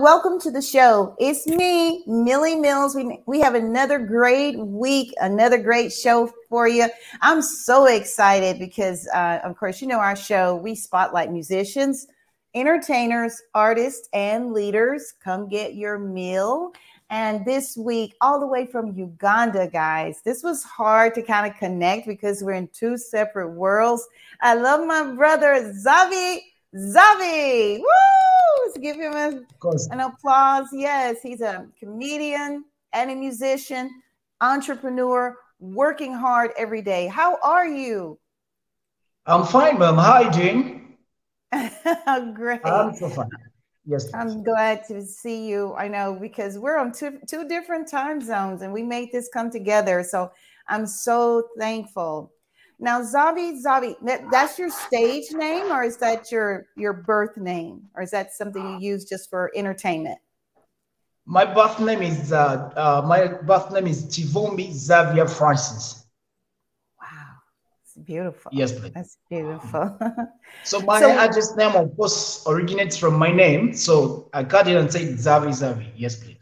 Welcome 0.00 0.40
to 0.42 0.52
the 0.52 0.62
show. 0.62 1.16
It's 1.18 1.44
me, 1.48 2.04
Millie 2.06 2.54
Mills. 2.54 2.94
We, 2.94 3.20
we 3.26 3.40
have 3.40 3.56
another 3.56 3.98
great 3.98 4.56
week, 4.56 5.12
another 5.20 5.58
great 5.58 5.92
show 5.92 6.32
for 6.48 6.68
you. 6.68 6.88
I'm 7.20 7.42
so 7.42 7.86
excited 7.86 8.60
because, 8.60 9.08
uh, 9.08 9.40
of 9.42 9.56
course, 9.56 9.82
you 9.82 9.88
know 9.88 9.98
our 9.98 10.14
show, 10.14 10.54
we 10.54 10.76
spotlight 10.76 11.32
musicians, 11.32 12.06
entertainers, 12.54 13.42
artists, 13.56 14.08
and 14.12 14.52
leaders. 14.52 15.14
Come 15.24 15.48
get 15.48 15.74
your 15.74 15.98
meal. 15.98 16.70
And 17.10 17.44
this 17.44 17.76
week, 17.76 18.14
all 18.20 18.38
the 18.38 18.46
way 18.46 18.66
from 18.66 18.94
Uganda, 18.94 19.66
guys, 19.66 20.20
this 20.24 20.44
was 20.44 20.62
hard 20.62 21.12
to 21.16 21.22
kind 21.22 21.50
of 21.50 21.58
connect 21.58 22.06
because 22.06 22.40
we're 22.40 22.52
in 22.52 22.68
two 22.68 22.96
separate 22.96 23.50
worlds. 23.50 24.06
I 24.40 24.54
love 24.54 24.86
my 24.86 25.12
brother, 25.16 25.74
Zavi. 25.84 26.38
Zavi, 26.72 27.78
woo! 27.80 28.37
Let's 28.68 28.80
give 28.80 28.96
him 28.96 29.14
a, 29.14 29.40
an 29.90 30.00
applause. 30.00 30.66
Yes, 30.74 31.22
he's 31.22 31.40
a 31.40 31.66
comedian 31.80 32.64
and 32.92 33.10
a 33.10 33.14
musician, 33.14 33.88
entrepreneur, 34.42 35.34
working 35.58 36.12
hard 36.12 36.50
every 36.58 36.82
day. 36.82 37.06
How 37.06 37.38
are 37.42 37.66
you? 37.66 38.18
I'm 39.24 39.44
fine, 39.44 39.78
ma'am. 39.78 39.96
Hi, 39.96 40.28
are? 40.28 40.98
Great. 42.34 42.60
I'm 42.62 42.94
so 42.94 43.08
fine. 43.08 43.30
Yes. 43.86 44.12
I'm 44.12 44.42
glad 44.42 44.86
to 44.88 45.00
see 45.00 45.48
you. 45.48 45.74
I 45.74 45.88
know 45.88 46.18
because 46.20 46.58
we're 46.58 46.76
on 46.76 46.92
two 46.92 47.20
two 47.26 47.48
different 47.48 47.90
time 47.90 48.20
zones 48.20 48.60
and 48.60 48.70
we 48.70 48.82
made 48.82 49.12
this 49.12 49.30
come 49.32 49.50
together. 49.50 50.02
So 50.02 50.30
I'm 50.68 50.86
so 50.86 51.48
thankful. 51.58 52.34
Now, 52.80 53.02
Zavi, 53.02 53.60
Zavi, 53.60 53.96
that's 54.30 54.58
your 54.58 54.70
stage 54.70 55.32
name, 55.32 55.72
or 55.72 55.82
is 55.82 55.96
that 55.96 56.30
your 56.30 56.66
your 56.76 56.92
birth 56.92 57.36
name, 57.36 57.88
or 57.94 58.02
is 58.02 58.12
that 58.12 58.32
something 58.32 58.64
you 58.80 58.92
use 58.92 59.04
just 59.04 59.28
for 59.28 59.50
entertainment? 59.54 60.18
My 61.26 61.44
birth 61.44 61.80
name 61.80 62.02
is 62.02 62.32
uh, 62.32 62.72
uh 62.76 63.06
my 63.06 63.26
birth 63.26 63.72
name 63.72 63.88
is 63.88 64.04
Tivombi 64.04 64.72
Xavier 64.72 65.26
Francis. 65.26 66.06
Wow, 67.00 67.34
it's 67.82 67.96
beautiful. 67.96 68.52
Yes, 68.54 68.70
please. 68.70 68.92
That's 68.94 69.18
beautiful. 69.28 69.98
so 70.62 70.80
my 70.82 71.00
so, 71.00 71.10
address 71.10 71.56
name, 71.56 71.74
of 71.74 71.96
course, 71.96 72.44
originates 72.46 72.96
from 72.96 73.18
my 73.18 73.32
name, 73.32 73.74
so 73.74 74.30
I 74.32 74.44
cut 74.44 74.68
it 74.68 74.76
and 74.76 74.90
say 74.92 75.14
Zavi 75.14 75.48
Zavi. 75.48 75.90
Yes, 75.96 76.14
please. 76.14 76.38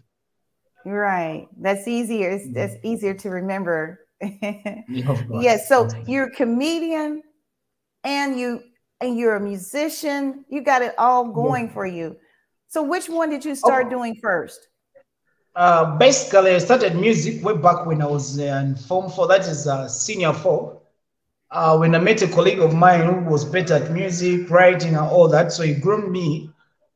Right. 0.85 1.49
That's 1.59 1.89
easier. 1.89 2.39
That's 2.53 2.77
easier 2.85 3.15
to 3.15 3.31
remember 3.31 4.06
yes. 4.91 5.69
So 5.69 5.89
you're 6.07 6.27
a 6.27 6.31
comedian 6.31 7.23
and 8.05 8.39
you 8.39 8.63
and 9.01 9.19
you're 9.19 9.37
a 9.37 9.41
musician. 9.41 10.45
You 10.49 10.63
got 10.63 10.83
it 10.83 10.95
all 10.99 11.25
going 11.33 11.67
yeah. 11.67 11.73
for 11.73 11.87
you. 11.87 12.17
So 12.69 12.83
which 12.83 13.09
one 13.09 13.31
did 13.31 13.45
you 13.45 13.55
start 13.55 13.87
oh. 13.87 13.91
doing 13.91 14.17
first? 14.23 14.69
Uh, 15.55 15.97
basically, 15.97 16.55
I 16.55 16.59
started 16.59 16.97
music 16.97 17.43
way 17.43 17.57
back 17.57 17.87
when 17.87 18.03
I 18.03 18.07
was 18.07 18.39
in 18.39 18.75
Form 18.77 19.11
4, 19.11 19.27
that 19.29 19.41
is 19.49 19.67
uh, 19.67 19.89
senior 19.89 20.35
4. 20.35 20.83
Uh, 21.51 21.77
when 21.79 21.95
I 21.95 21.99
met 21.99 22.21
a 22.21 22.29
colleague 22.29 22.59
of 22.59 22.75
mine 22.75 23.07
who 23.07 23.31
was 23.31 23.45
better 23.45 23.75
at 23.75 23.91
music, 23.91 24.51
writing, 24.51 24.97
and 24.97 25.07
all 25.07 25.29
that. 25.29 25.53
So 25.53 25.63
he 25.63 25.73
groomed 25.73 26.11
me 26.11 26.51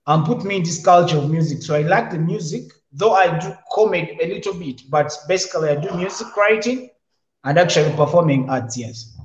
and 0.06 0.26
put 0.26 0.44
me 0.44 0.56
in 0.56 0.62
this 0.62 0.84
culture 0.84 1.16
of 1.16 1.30
music. 1.30 1.62
So 1.62 1.74
I 1.74 1.82
like 1.82 2.10
the 2.10 2.18
music, 2.18 2.64
though 2.92 3.12
I 3.12 3.38
do 3.38 3.54
comedy 3.72 4.18
a 4.20 4.26
little 4.26 4.54
bit, 4.54 4.82
but 4.90 5.10
basically 5.28 5.70
I 5.70 5.76
do 5.76 5.96
music 5.96 6.36
writing 6.36 6.90
and 7.44 7.58
actually 7.58 7.94
performing 7.96 8.48
arts, 8.48 8.76
yes. 8.76 9.16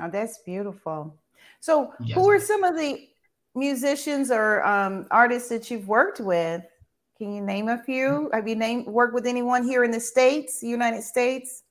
Oh, 0.00 0.10
that's 0.10 0.38
beautiful. 0.38 1.16
So, 1.60 1.92
yes. 2.00 2.14
who 2.14 2.28
are 2.30 2.40
some 2.40 2.64
of 2.64 2.76
the 2.76 3.08
musicians 3.54 4.30
or 4.30 4.64
um, 4.64 5.06
artists 5.10 5.48
that 5.48 5.70
you've 5.70 5.88
worked 5.88 6.20
with? 6.20 6.62
Can 7.18 7.32
you 7.32 7.40
name 7.40 7.68
a 7.68 7.82
few? 7.82 8.30
Have 8.34 8.46
you 8.46 8.56
named 8.56 8.86
worked 8.86 9.14
with 9.14 9.26
anyone 9.26 9.64
here 9.64 9.84
in 9.84 9.90
the 9.90 10.00
states, 10.00 10.62
United 10.62 11.02
States? 11.02 11.62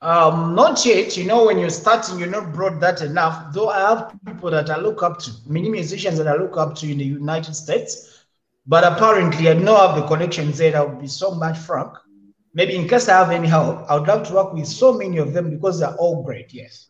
Um, 0.00 0.54
not 0.54 0.84
yet. 0.84 1.16
You 1.16 1.24
know, 1.24 1.46
when 1.46 1.58
you're 1.58 1.70
starting, 1.70 2.18
you're 2.18 2.28
not 2.28 2.52
broad 2.52 2.80
that 2.80 3.02
enough. 3.02 3.52
Though 3.52 3.70
I 3.70 3.80
have 3.80 4.14
people 4.26 4.50
that 4.50 4.70
I 4.70 4.78
look 4.78 5.02
up 5.02 5.18
to, 5.20 5.32
many 5.46 5.68
musicians 5.68 6.18
that 6.18 6.28
I 6.28 6.36
look 6.36 6.56
up 6.56 6.74
to 6.76 6.90
in 6.90 6.98
the 6.98 7.04
United 7.04 7.54
States. 7.54 8.24
But 8.66 8.84
apparently, 8.84 9.48
I 9.48 9.54
don't 9.54 9.66
have 9.66 9.96
the 9.96 10.06
connections 10.06 10.58
there. 10.58 10.76
I 10.76 10.82
would 10.82 11.00
be 11.00 11.08
so 11.08 11.32
much 11.32 11.58
frank 11.58 11.92
maybe 12.54 12.76
in 12.76 12.88
case 12.88 13.08
I 13.08 13.18
have 13.18 13.30
any 13.30 13.48
help, 13.48 13.84
I 13.88 13.94
would 13.98 14.08
love 14.08 14.26
to 14.28 14.34
work 14.34 14.52
with 14.52 14.66
so 14.66 14.92
many 14.92 15.18
of 15.18 15.32
them 15.32 15.50
because 15.50 15.80
they're 15.80 15.94
all 15.96 16.22
great. 16.22 16.52
Yes. 16.52 16.88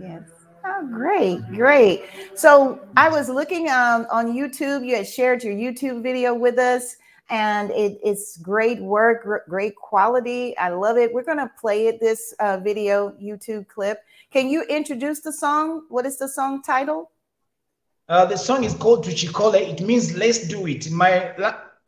Yes. 0.00 0.22
Oh, 0.64 0.88
great, 0.92 1.44
great. 1.48 2.04
So 2.34 2.80
I 2.96 3.08
was 3.08 3.28
looking 3.28 3.68
um, 3.68 4.06
on 4.10 4.32
YouTube. 4.32 4.86
You 4.86 4.96
had 4.96 5.08
shared 5.08 5.42
your 5.42 5.54
YouTube 5.54 6.02
video 6.02 6.34
with 6.34 6.58
us, 6.58 6.96
and 7.30 7.70
it, 7.72 7.98
it's 8.02 8.36
great 8.38 8.80
work, 8.80 9.44
great 9.48 9.74
quality. 9.74 10.56
I 10.58 10.68
love 10.68 10.98
it. 10.98 11.12
We're 11.12 11.24
going 11.24 11.38
to 11.38 11.50
play 11.60 11.88
it 11.88 12.00
this 12.00 12.32
uh, 12.38 12.58
video 12.58 13.10
YouTube 13.20 13.66
clip. 13.66 13.98
Can 14.30 14.48
you 14.48 14.62
introduce 14.64 15.20
the 15.20 15.32
song? 15.32 15.82
What 15.88 16.06
is 16.06 16.16
the 16.18 16.28
song 16.28 16.62
title? 16.62 17.10
Uh, 18.08 18.24
the 18.24 18.36
song 18.36 18.62
is 18.62 18.74
called 18.74 19.04
Tuchikole. 19.04 19.56
It 19.56 19.80
means 19.80 20.14
let's 20.16 20.46
do 20.46 20.66
it. 20.66 20.90
My 20.90 21.34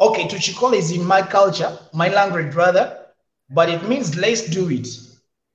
okay, 0.08 0.24
Tuchikole 0.28 0.74
is 0.74 0.90
in 0.90 1.04
my 1.04 1.22
culture, 1.22 1.78
my 1.92 2.08
language 2.08 2.54
rather, 2.54 2.98
but 3.50 3.68
it 3.68 3.88
means 3.88 4.16
let's 4.16 4.48
do 4.48 4.68
it. 4.70 4.88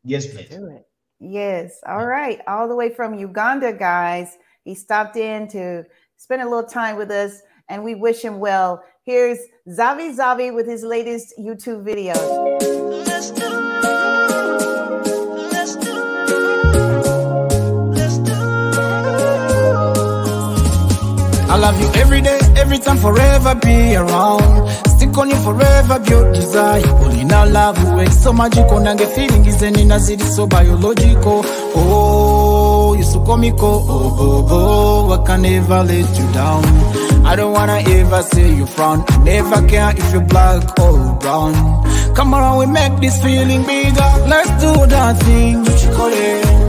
Yes, 0.03 0.25
please. 0.27 0.49
Do 0.49 0.67
it. 0.67 0.85
Yes. 1.19 1.79
All 1.85 2.05
right. 2.05 2.39
All 2.47 2.67
the 2.67 2.75
way 2.75 2.89
from 2.89 3.13
Uganda, 3.13 3.73
guys. 3.73 4.38
He 4.63 4.75
stopped 4.75 5.17
in 5.17 5.47
to 5.49 5.85
spend 6.17 6.41
a 6.41 6.45
little 6.45 6.63
time 6.63 6.95
with 6.95 7.11
us, 7.11 7.41
and 7.67 7.83
we 7.83 7.95
wish 7.95 8.21
him 8.21 8.39
well. 8.39 8.83
Here's 9.03 9.39
Zavi 9.67 10.15
Zavi 10.15 10.53
with 10.53 10.67
his 10.67 10.83
latest 10.83 11.33
YouTube 11.39 11.83
video. 11.83 12.13
I 21.51 21.55
love 21.57 21.79
you 21.81 21.89
every 21.99 22.21
day, 22.21 22.38
every 22.59 22.79
time, 22.79 22.97
forever 22.97 23.55
be 23.55 23.95
around. 23.95 24.69
Stick 24.93 25.17
on 25.17 25.29
you 25.29 25.35
forever, 25.37 25.99
be 25.99 26.09
your 26.11 26.31
desire. 26.33 26.87
Only 27.03 27.23
now 27.23 27.45
love 27.45 27.77
way 27.95 28.07
so 28.07 28.33
magical. 28.33 28.79
Nange 28.79 29.05
feeling 29.15 29.45
is 29.45 29.61
any 29.63 29.83
naziri 29.85 30.27
so 30.35 30.45
biological. 30.47 31.41
Oh, 31.75 32.95
you 32.97 33.03
so 33.03 33.19
comical. 33.23 33.85
Oh, 33.87 34.17
oh, 34.19 34.47
oh, 34.49 35.21
I 35.21 35.25
can 35.25 35.41
never 35.41 35.83
let 35.83 36.09
you 36.19 36.27
down. 36.33 36.63
I 37.25 37.35
don't 37.35 37.53
wanna 37.53 37.79
ever 37.85 38.21
see 38.23 38.55
you 38.55 38.65
frown. 38.65 39.03
I 39.07 39.17
never 39.23 39.67
care 39.67 39.91
if 39.95 40.11
you're 40.13 40.21
black 40.21 40.79
or 40.79 41.15
brown. 41.15 41.53
Come 42.15 42.33
around, 42.33 42.57
we 42.59 42.65
make 42.65 42.99
this 42.99 43.21
feeling 43.21 43.63
bigger. 43.65 44.11
Let's 44.27 44.50
do 44.63 44.73
that 44.88 45.17
thing. 45.23 45.63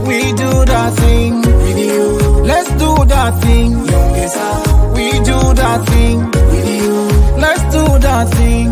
We 0.07 0.33
do 0.33 0.51
that 0.65 0.93
thing 0.93 1.41
with 1.41 1.79
you. 1.79 2.03
Let's 2.43 2.69
do 2.71 3.05
that 3.05 3.41
thing. 3.41 4.70
We 5.01 5.09
do 5.29 5.39
that 5.61 5.79
thing 5.89 6.19
with 6.51 6.69
you. 6.81 6.95
Let's 7.43 7.63
do 7.75 7.83
that 8.05 8.25
thing. 8.37 8.67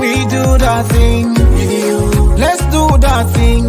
We 0.00 0.12
do 0.34 0.44
that 0.64 0.86
thing 0.92 1.34
with 1.54 1.72
you. 1.82 1.98
Let's 2.42 2.62
do 2.74 2.84
that 3.06 3.24
thing. 3.36 3.64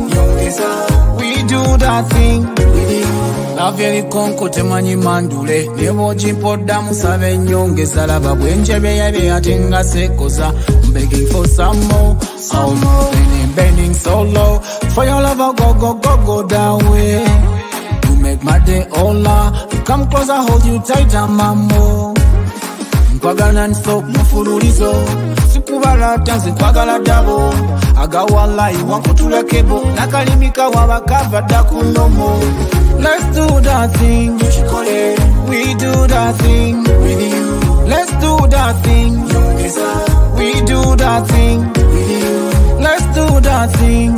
We 1.19 1.30
do 1.53 1.62
that 1.86 2.03
thing 2.13 2.39
with 2.56 2.92
you. 3.00 3.06
lavya 3.57 3.88
ebikonko 3.94 4.50
temanyi 4.50 4.95
mandule 4.95 5.59
ne 5.77 5.92
bw'ogimpodda 5.92 6.81
musaba 6.81 7.27
ennyongeza 7.30 8.07
laba 8.07 8.36
bwe 8.36 8.56
njebyeyabye 8.56 9.31
ate 9.33 9.59
nga 9.59 9.83
sekoza 9.83 10.51
begging 10.94 11.27
for 11.31 11.48
some 11.48 11.80
more, 11.88 12.18
some 12.38 12.75
more. 12.81 13.12
Bending, 13.12 13.56
bending 13.56 13.94
so 13.94 14.21
low 14.24 14.59
for 14.94 15.06
your 15.06 15.21
love, 15.21 15.56
go 15.57 15.74
go 15.74 15.94
go 15.94 16.18
go 16.25 16.44
down 16.48 16.80
way 16.91 17.25
make 18.21 18.44
my 18.44 18.59
day 18.59 18.86
hola. 18.91 19.68
You 19.71 19.75
come 19.85 20.09
close, 20.09 20.25
closer, 20.25 20.51
hold 20.51 20.65
you 20.65 20.79
tighter, 20.81 21.27
mambo. 21.27 22.13
nkwagala 23.15 23.67
nso 23.67 24.01
mufululizo 24.01 24.93
sikubala 25.53 26.17
tanze 26.17 26.51
nkwagala 26.51 26.99
dabo 26.99 27.53
agawalayi 28.01 28.77
wankutulekebo 28.89 29.85
nakalimika 29.95 30.67
wabakava 30.67 31.41
dda 31.41 31.63
ku 31.63 31.83
nomo 31.83 32.39
Let's 32.99 33.25
do 33.35 33.47
that 33.61 33.91
thing. 33.97 34.31
We 35.49 35.73
do 35.75 35.91
that 36.07 36.35
thing 36.38 36.83
with 36.83 37.21
you. 37.33 37.47
Let's 37.91 38.11
do 38.23 38.47
that 38.47 38.75
thing. 38.85 39.13
We 40.38 40.61
do 40.71 40.95
that 40.95 41.27
thing 41.27 41.59
with 41.73 42.11
you. 42.23 42.38
Let's 42.79 43.05
do 43.17 43.25
that 43.41 43.71
thing. 43.77 44.13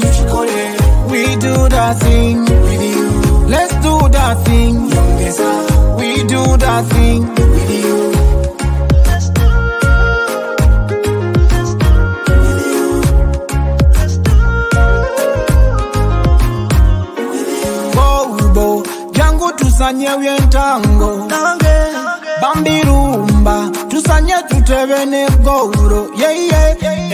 We 1.12 1.36
do 1.38 1.54
that 1.70 2.00
thing 2.00 2.46
with 2.46 2.84
you. 2.94 3.08
Let's 3.48 3.77
do 4.00 4.10
that 4.10 4.46
thing. 4.46 4.76
We 5.98 6.24
do 6.28 6.44
that 6.58 6.84
thing 6.94 7.22
with 7.36 7.72
you. 7.84 7.98
Bobo, 17.96 18.84
jangu 19.12 19.52
tusanye 19.58 20.10
byentango 20.20 21.28
bambirumba 22.42 23.56
ntebe 24.68 25.06
ne 25.12 25.22
goulo 25.46 26.00
yeye 26.22 26.62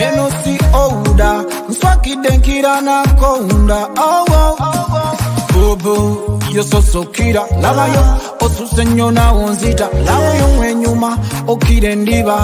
eno 0.06 0.26
si 0.42 0.52
ouda 0.82 1.30
nswakidde 1.68 2.30
nkira 2.38 2.74
nakonda 2.86 3.78
owo 4.08 4.40
oh, 4.60 4.96
oh. 4.98 5.03
Bobo 5.76 6.38
yososokira 6.52 7.42
labayo 7.62 8.04
osuse 8.40 8.84
nnyo 8.84 9.10
nawo 9.10 9.50
nzita 9.50 9.88
labayo 10.06 10.48
mwenyuma 10.56 11.18
okira 11.46 11.88
endiba 11.90 12.38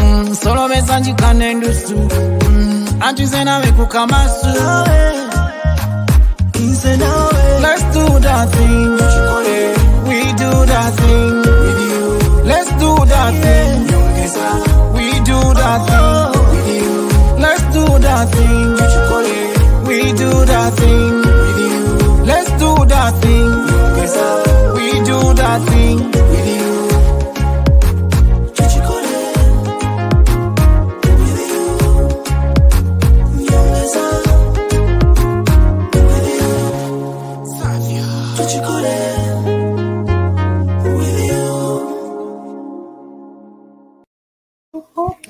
Mm, 0.00 0.36
solomesa 0.42 0.98
njika 1.00 1.32
n'endusu 1.34 1.94
Mm, 2.48 2.86
anti 3.00 3.26
ze 3.26 3.44
nawe 3.44 3.66
ku 3.72 3.86
kamasu 3.86 4.46
Let's 7.62 7.82
do 7.94 8.04
that 8.20 8.48
thing. 8.52 8.92
We 10.08 10.20
do 10.40 10.50
that 10.72 10.94
thing. 10.96 11.42
Let's 12.46 12.70
do 12.82 12.94
that 13.12 13.32
thing. 13.42 13.86
We 14.94 15.10
do 15.24 15.40
that 15.60 15.80
thing. 15.88 17.40
Let's 17.40 17.62
do 17.74 17.84
that 18.06 18.26
thing. 18.34 19.86
We 19.86 20.12
do 20.12 20.30
that 20.46 20.72
thing. 20.74 21.25
Let's 22.88 22.94
do 22.94 22.94
that 22.94 23.12
thing. 23.22 23.50
We 24.74 25.04
do 25.04 25.34
that 25.34 25.60
thing. 25.68 26.12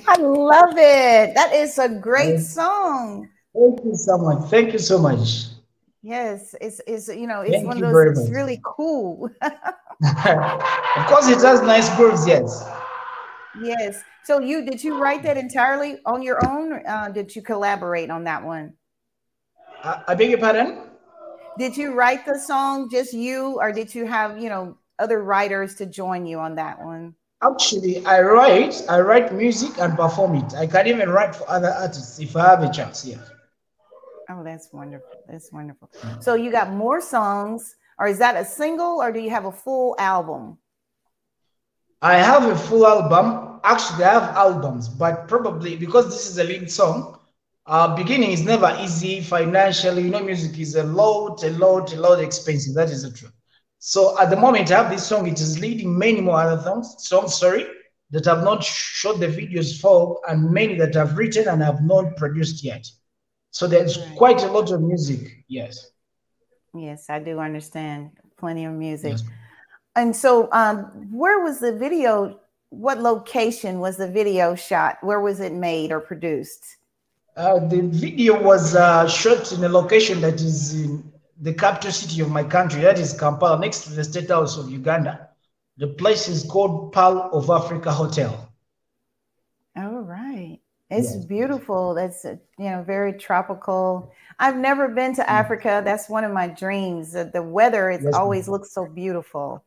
I 0.09 0.19
love 0.19 0.71
it. 0.73 1.35
That 1.35 1.53
is 1.55 1.79
a 1.79 1.89
great 1.89 2.41
song. 2.41 3.29
Thank 3.55 3.85
you 3.85 3.95
so 3.95 4.19
much. 4.19 4.51
Thank 4.51 4.73
you 4.73 4.79
so 4.79 4.99
much. 4.99 5.56
Yes, 6.07 6.55
it's 6.61 6.81
it's 6.87 7.09
you 7.09 7.27
know 7.27 7.41
it's 7.41 7.51
Thank 7.51 7.67
one 7.67 7.83
of 7.83 7.91
those. 7.91 8.17
It's 8.17 8.31
really 8.31 8.61
cool. 8.63 9.29
of 9.43 11.07
course, 11.11 11.27
it 11.27 11.43
has 11.43 11.63
nice 11.63 11.93
grooves, 11.97 12.25
yes. 12.29 12.65
yes. 13.61 14.05
So 14.23 14.39
you 14.39 14.65
did 14.65 14.85
you 14.85 15.01
write 15.01 15.25
that 15.25 15.37
entirely 15.37 15.99
on 16.07 16.23
your 16.23 16.39
own? 16.47 16.87
Uh, 16.87 17.09
did 17.09 17.35
you 17.35 17.43
collaborate 17.43 18.09
on 18.09 18.23
that 18.23 18.45
one? 18.45 18.75
I, 19.83 20.05
I 20.07 20.15
beg 20.15 20.31
your 20.31 20.39
pardon? 20.39 20.83
Did 21.59 21.77
you 21.77 21.93
write 21.93 22.25
the 22.25 22.39
song 22.39 22.89
just 22.89 23.13
you, 23.13 23.59
or 23.59 23.73
did 23.73 23.93
you 23.93 24.07
have 24.07 24.39
you 24.39 24.49
know 24.49 24.79
other 25.01 25.25
writers 25.25 25.75
to 25.83 25.87
join 25.87 26.25
you 26.25 26.39
on 26.39 26.55
that 26.55 26.81
one? 26.81 27.17
Actually, 27.43 28.07
I 28.07 28.23
write, 28.23 28.81
I 28.89 29.01
write 29.01 29.35
music 29.35 29.77
and 29.81 29.97
perform 29.97 30.37
it. 30.37 30.55
I 30.55 30.69
can 30.69 30.87
even 30.87 31.11
write 31.11 31.35
for 31.35 31.51
other 31.51 31.71
artists 31.71 32.21
if 32.21 32.37
I 32.37 32.51
have 32.51 32.63
a 32.63 32.71
chance, 32.71 33.05
yeah. 33.05 33.19
Oh, 34.29 34.43
that's 34.43 34.69
wonderful. 34.73 35.09
That's 35.29 35.53
wonderful. 35.53 35.91
So 36.21 36.35
you 36.35 36.51
got 36.51 36.71
more 36.71 37.01
songs, 37.01 37.77
or 37.99 38.07
is 38.07 38.19
that 38.19 38.37
a 38.37 38.45
single, 38.45 39.01
or 39.01 39.13
do 39.13 39.21
you 39.21 39.31
have 39.31 39.45
a 39.45 39.53
full 39.53 39.95
album? 39.99 40.59
I 42.03 42.17
have 42.17 42.45
a 42.45 42.57
full 42.57 42.87
album. 42.87 43.61
Actually, 43.65 44.05
I 44.05 44.13
have 44.13 44.37
albums, 44.37 44.89
but 44.89 45.29
probably 45.29 45.77
because 45.77 46.07
this 46.07 46.29
is 46.29 46.39
a 46.39 46.45
lead 46.45 46.71
song, 46.71 47.19
uh, 47.67 47.97
beginning 47.97 48.31
is 48.31 48.45
never 48.45 48.77
easy 48.81 49.21
financially. 49.21 50.03
You 50.03 50.11
know, 50.11 50.23
music 50.23 50.59
is 50.59 50.77
a 50.77 50.85
lot, 50.85 51.43
a 51.43 51.51
lot, 51.51 51.93
a 51.95 52.01
lot 52.01 52.21
expensive. 52.21 52.75
That 52.75 52.91
is 52.91 53.03
the 53.03 53.11
truth. 53.11 53.33
So 53.79 54.19
at 54.21 54.31
the 54.31 54.37
moment, 54.37 54.71
I 54.71 54.83
have 54.83 54.91
this 54.91 55.07
song. 55.07 55.27
It 55.27 55.41
is 55.41 55.59
leading 55.59 55.97
many 55.97 56.21
more 56.21 56.41
other 56.41 56.63
songs, 56.63 56.97
songs, 56.99 57.37
sorry, 57.37 57.67
that 58.11 58.27
I've 58.27 58.45
not 58.45 58.63
shot 58.63 59.19
the 59.19 59.27
videos 59.27 59.81
for, 59.81 60.21
and 60.29 60.51
many 60.51 60.77
that 60.77 60.97
I've 60.97 61.17
written 61.17 61.49
and 61.49 61.63
have 61.63 61.83
not 61.83 62.17
produced 62.17 62.63
yet. 62.63 62.87
So 63.57 63.67
there's 63.67 63.99
Right. 63.99 64.17
quite 64.19 64.43
a 64.45 64.53
lot 64.53 64.71
of 64.71 64.83
music. 64.83 65.23
Yes. 65.49 65.91
Yes, 66.75 67.09
I 67.09 67.21
do 67.21 67.39
understand. 67.39 68.11
Plenty 68.37 68.67
of 68.67 68.75
music. 68.75 69.13
Yes. 69.13 69.23
And 69.95 70.15
so, 70.15 70.51
um, 70.53 70.77
where 71.11 71.41
was 71.41 71.59
the 71.61 71.73
video? 71.73 72.39
What 72.69 73.01
location 73.01 73.81
was 73.81 73.97
the 73.97 74.09
video 74.09 74.55
shot? 74.57 74.99
Where 75.01 75.23
was 75.23 75.41
it 75.41 75.55
made 75.55 75.91
or 75.91 76.01
produced? 76.01 76.63
Uh, 77.35 77.59
the 77.67 77.81
video 77.81 78.35
was 78.43 78.77
uh, 78.77 79.09
shot 79.09 79.51
in 79.53 79.65
a 79.65 79.71
location 79.71 80.21
that 80.21 80.35
is 80.35 80.75
in 80.75 81.03
the 81.41 81.55
capital 81.55 81.93
city 81.93 82.21
of 82.21 82.31
my 82.31 82.45
country, 82.45 82.83
that 82.83 82.99
is 82.99 83.15
Kampala, 83.15 83.59
next 83.59 83.85
to 83.85 83.91
the 83.91 84.05
State 84.05 84.29
House 84.29 84.59
of 84.59 84.71
Uganda. 84.71 85.31
The 85.79 85.89
place 85.89 86.29
is 86.29 86.45
called 86.45 86.93
Pearl 86.93 87.31
of 87.33 87.49
Africa 87.49 87.91
Hotel. 87.91 88.46
It's 90.91 91.15
Yes. 91.15 91.25
beautiful. 91.25 91.95
That's 91.95 92.25
uh, 92.25 92.37
you 92.59 92.71
know 92.71 92.83
very 92.83 93.13
tropical. 93.13 94.13
I've 94.39 94.57
never 94.57 94.89
been 94.89 95.15
to 95.17 95.29
Africa. 95.29 95.83
That's 95.85 96.09
one 96.09 96.25
of 96.25 96.33
my 96.33 96.47
dreams. 96.49 97.13
The, 97.13 97.25
the 97.33 97.43
weather 97.43 97.91
it 97.91 98.03
Yes, 98.05 98.15
always 98.15 98.49
looks 98.49 98.73
so 98.73 98.87
beautiful. 98.87 99.65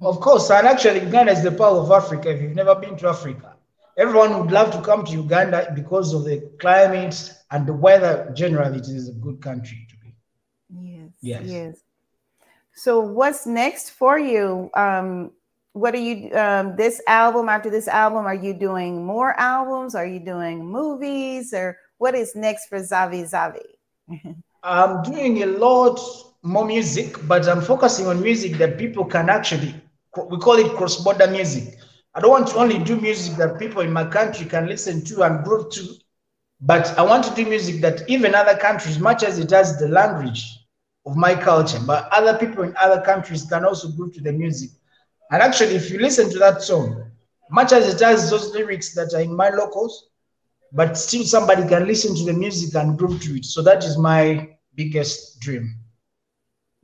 Of 0.00 0.20
course, 0.20 0.50
and 0.50 0.66
actually, 0.66 1.00
Uganda 1.00 1.32
is 1.32 1.42
the 1.42 1.52
Pearl 1.52 1.80
of 1.80 1.90
Africa. 1.90 2.30
If 2.30 2.42
you've 2.42 2.56
never 2.56 2.74
been 2.74 2.96
to 2.96 3.08
Africa, 3.08 3.54
everyone 3.96 4.38
would 4.40 4.50
love 4.50 4.72
to 4.72 4.80
come 4.80 5.04
to 5.04 5.12
Uganda 5.12 5.70
because 5.74 6.14
of 6.14 6.24
the 6.24 6.50
climate 6.58 7.32
and 7.50 7.66
the 7.66 7.72
weather. 7.74 8.32
Generally, 8.34 8.78
it 8.78 8.88
is 8.88 9.08
a 9.10 9.12
good 9.12 9.40
country 9.42 9.86
to 9.90 9.96
be. 9.98 10.14
Yes. 10.70 11.12
Yes. 11.20 11.42
Yes. 11.44 11.76
So 12.74 13.00
what's 13.00 13.46
next 13.46 13.90
for 13.90 14.18
you? 14.18 14.70
Um, 14.74 15.32
what 15.72 15.94
are 15.94 15.98
you 15.98 16.34
um 16.34 16.76
this 16.76 17.00
album 17.06 17.48
after 17.48 17.70
this 17.70 17.88
album? 17.88 18.26
Are 18.26 18.34
you 18.34 18.54
doing 18.54 19.04
more 19.04 19.38
albums? 19.38 19.94
Are 19.94 20.06
you 20.06 20.20
doing 20.20 20.64
movies 20.64 21.52
or 21.54 21.78
what 21.98 22.14
is 22.14 22.34
next 22.34 22.66
for 22.66 22.78
Zavi 22.78 23.22
Zavi? 23.28 24.36
I'm 24.62 25.02
doing 25.02 25.42
a 25.42 25.46
lot 25.46 25.98
more 26.42 26.64
music, 26.64 27.16
but 27.26 27.48
I'm 27.48 27.60
focusing 27.60 28.06
on 28.06 28.22
music 28.22 28.58
that 28.58 28.78
people 28.78 29.04
can 29.04 29.28
actually, 29.28 29.74
we 30.28 30.38
call 30.38 30.54
it 30.54 30.76
cross 30.76 31.02
border 31.02 31.26
music. 31.26 31.78
I 32.14 32.20
don't 32.20 32.30
want 32.30 32.48
to 32.48 32.58
only 32.58 32.78
do 32.78 33.00
music 33.00 33.36
that 33.38 33.58
people 33.58 33.82
in 33.82 33.92
my 33.92 34.04
country 34.04 34.46
can 34.46 34.66
listen 34.66 35.02
to 35.06 35.22
and 35.22 35.42
groove 35.44 35.70
to, 35.72 35.94
but 36.60 36.96
I 36.98 37.02
want 37.02 37.24
to 37.24 37.34
do 37.34 37.48
music 37.48 37.80
that 37.80 38.08
even 38.08 38.34
other 38.34 38.56
countries, 38.56 38.98
much 38.98 39.22
as 39.22 39.38
it 39.38 39.50
has 39.50 39.78
the 39.78 39.88
language 39.88 40.58
of 41.06 41.16
my 41.16 41.34
culture, 41.34 41.80
but 41.84 42.08
other 42.12 42.38
people 42.38 42.62
in 42.62 42.74
other 42.80 43.00
countries 43.00 43.44
can 43.44 43.64
also 43.64 43.90
groove 43.90 44.14
to 44.14 44.20
the 44.20 44.32
music. 44.32 44.70
And 45.32 45.40
actually, 45.40 45.74
if 45.76 45.90
you 45.90 45.98
listen 45.98 46.30
to 46.30 46.38
that 46.40 46.60
song, 46.60 47.10
much 47.50 47.72
as 47.72 47.92
it 47.92 48.00
has 48.04 48.30
those 48.30 48.52
lyrics 48.52 48.94
that 48.94 49.14
are 49.14 49.22
in 49.22 49.34
my 49.34 49.48
locals, 49.48 50.10
but 50.72 50.96
still 50.96 51.24
somebody 51.24 51.66
can 51.66 51.86
listen 51.86 52.14
to 52.14 52.24
the 52.24 52.34
music 52.34 52.74
and 52.74 52.98
groove 52.98 53.20
to 53.22 53.36
it. 53.36 53.46
So 53.46 53.62
that 53.62 53.82
is 53.82 53.96
my 53.96 54.56
biggest 54.74 55.40
dream. 55.40 55.74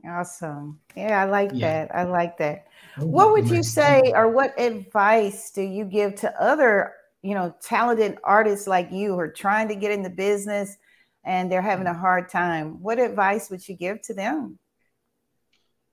Awesome. 0.07 0.79
Yeah, 0.95 1.21
I 1.21 1.25
like 1.25 1.51
Yeah. 1.53 1.85
that. 1.85 1.95
I 1.95 2.03
like 2.03 2.37
that. 2.39 2.67
What 2.97 3.31
would 3.33 3.49
you 3.49 3.61
say 3.61 4.11
or 4.15 4.29
what 4.29 4.59
advice 4.59 5.51
do 5.51 5.61
you 5.61 5.85
give 5.85 6.15
to 6.15 6.41
other, 6.41 6.93
you 7.21 7.35
know, 7.35 7.53
talented 7.61 8.17
artists 8.23 8.67
like 8.67 8.91
you 8.91 9.13
who 9.13 9.19
are 9.19 9.31
trying 9.31 9.67
to 9.67 9.75
get 9.75 9.91
in 9.91 10.01
the 10.01 10.09
business 10.09 10.75
and 11.23 11.51
they're 11.51 11.61
having 11.61 11.87
a 11.87 11.93
hard 11.93 12.29
time? 12.29 12.81
What 12.81 12.97
advice 12.97 13.49
would 13.51 13.67
you 13.67 13.75
give 13.75 14.01
to 14.03 14.13
them? 14.13 14.57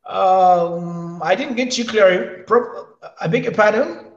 Um, 0.07 1.21
I 1.23 1.35
didn't 1.35 1.57
get 1.57 1.77
you 1.79 1.85
clear. 1.85 2.45
Pro- 2.47 2.87
I 3.21 3.27
beg 3.27 3.45
your 3.45 3.53
pardon. 3.55 4.13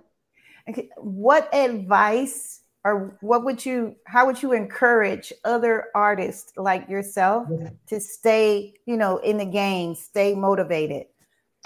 Okay, 0.70 0.90
What 0.98 1.50
advice 1.54 2.62
or 2.86 3.18
what 3.22 3.44
would 3.44 3.66
you 3.66 3.96
how 4.06 4.26
would 4.28 4.42
you 4.42 4.54
encourage 4.54 5.34
other 5.44 5.86
artists 5.96 6.54
like 6.58 6.88
yourself 6.88 7.48
Yeah. 7.50 7.70
to 7.88 8.00
stay, 8.00 8.74
you 8.86 8.96
know, 8.98 9.18
in 9.18 9.38
the 9.38 9.46
game, 9.46 9.96
stay 9.96 10.36
motivated? 10.36 11.08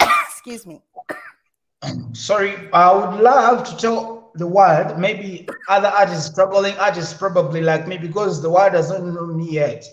Excuse 0.00 0.66
me. 0.66 0.82
Sorry, 2.14 2.56
I 2.72 2.90
would 2.92 3.20
love 3.20 3.64
to 3.68 3.76
tell 3.76 4.30
the 4.36 4.46
world, 4.46 4.98
maybe 4.98 5.46
other 5.68 5.88
artists, 5.88 6.30
struggling 6.32 6.74
artists, 6.78 7.12
probably 7.14 7.60
like 7.60 7.86
me, 7.86 7.98
because 7.98 8.40
the 8.42 8.50
world 8.50 8.72
doesn't 8.72 9.14
know 9.14 9.26
me 9.26 9.50
yet. 9.52 9.84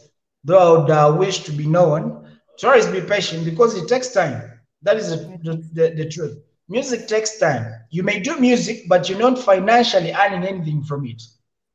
Though 0.43 0.57
I 0.57 0.79
would 0.81 0.89
uh, 0.89 1.15
wish 1.19 1.43
to 1.43 1.51
be 1.51 1.67
known, 1.67 2.30
always 2.63 2.87
be 2.87 3.01
patient 3.01 3.45
because 3.45 3.75
it 3.75 3.87
takes 3.87 4.09
time. 4.09 4.59
That 4.83 4.97
is 4.97 5.09
the, 5.09 5.69
the, 5.73 5.93
the, 5.95 6.09
truth. 6.09 6.37
Music 6.67 7.07
takes 7.07 7.37
time. 7.37 7.73
You 7.89 8.03
may 8.03 8.19
do 8.19 8.39
music, 8.39 8.83
but 8.87 9.09
you're 9.09 9.19
not 9.19 9.37
financially 9.37 10.13
earning 10.13 10.43
anything 10.43 10.83
from 10.83 11.05
it. 11.05 11.21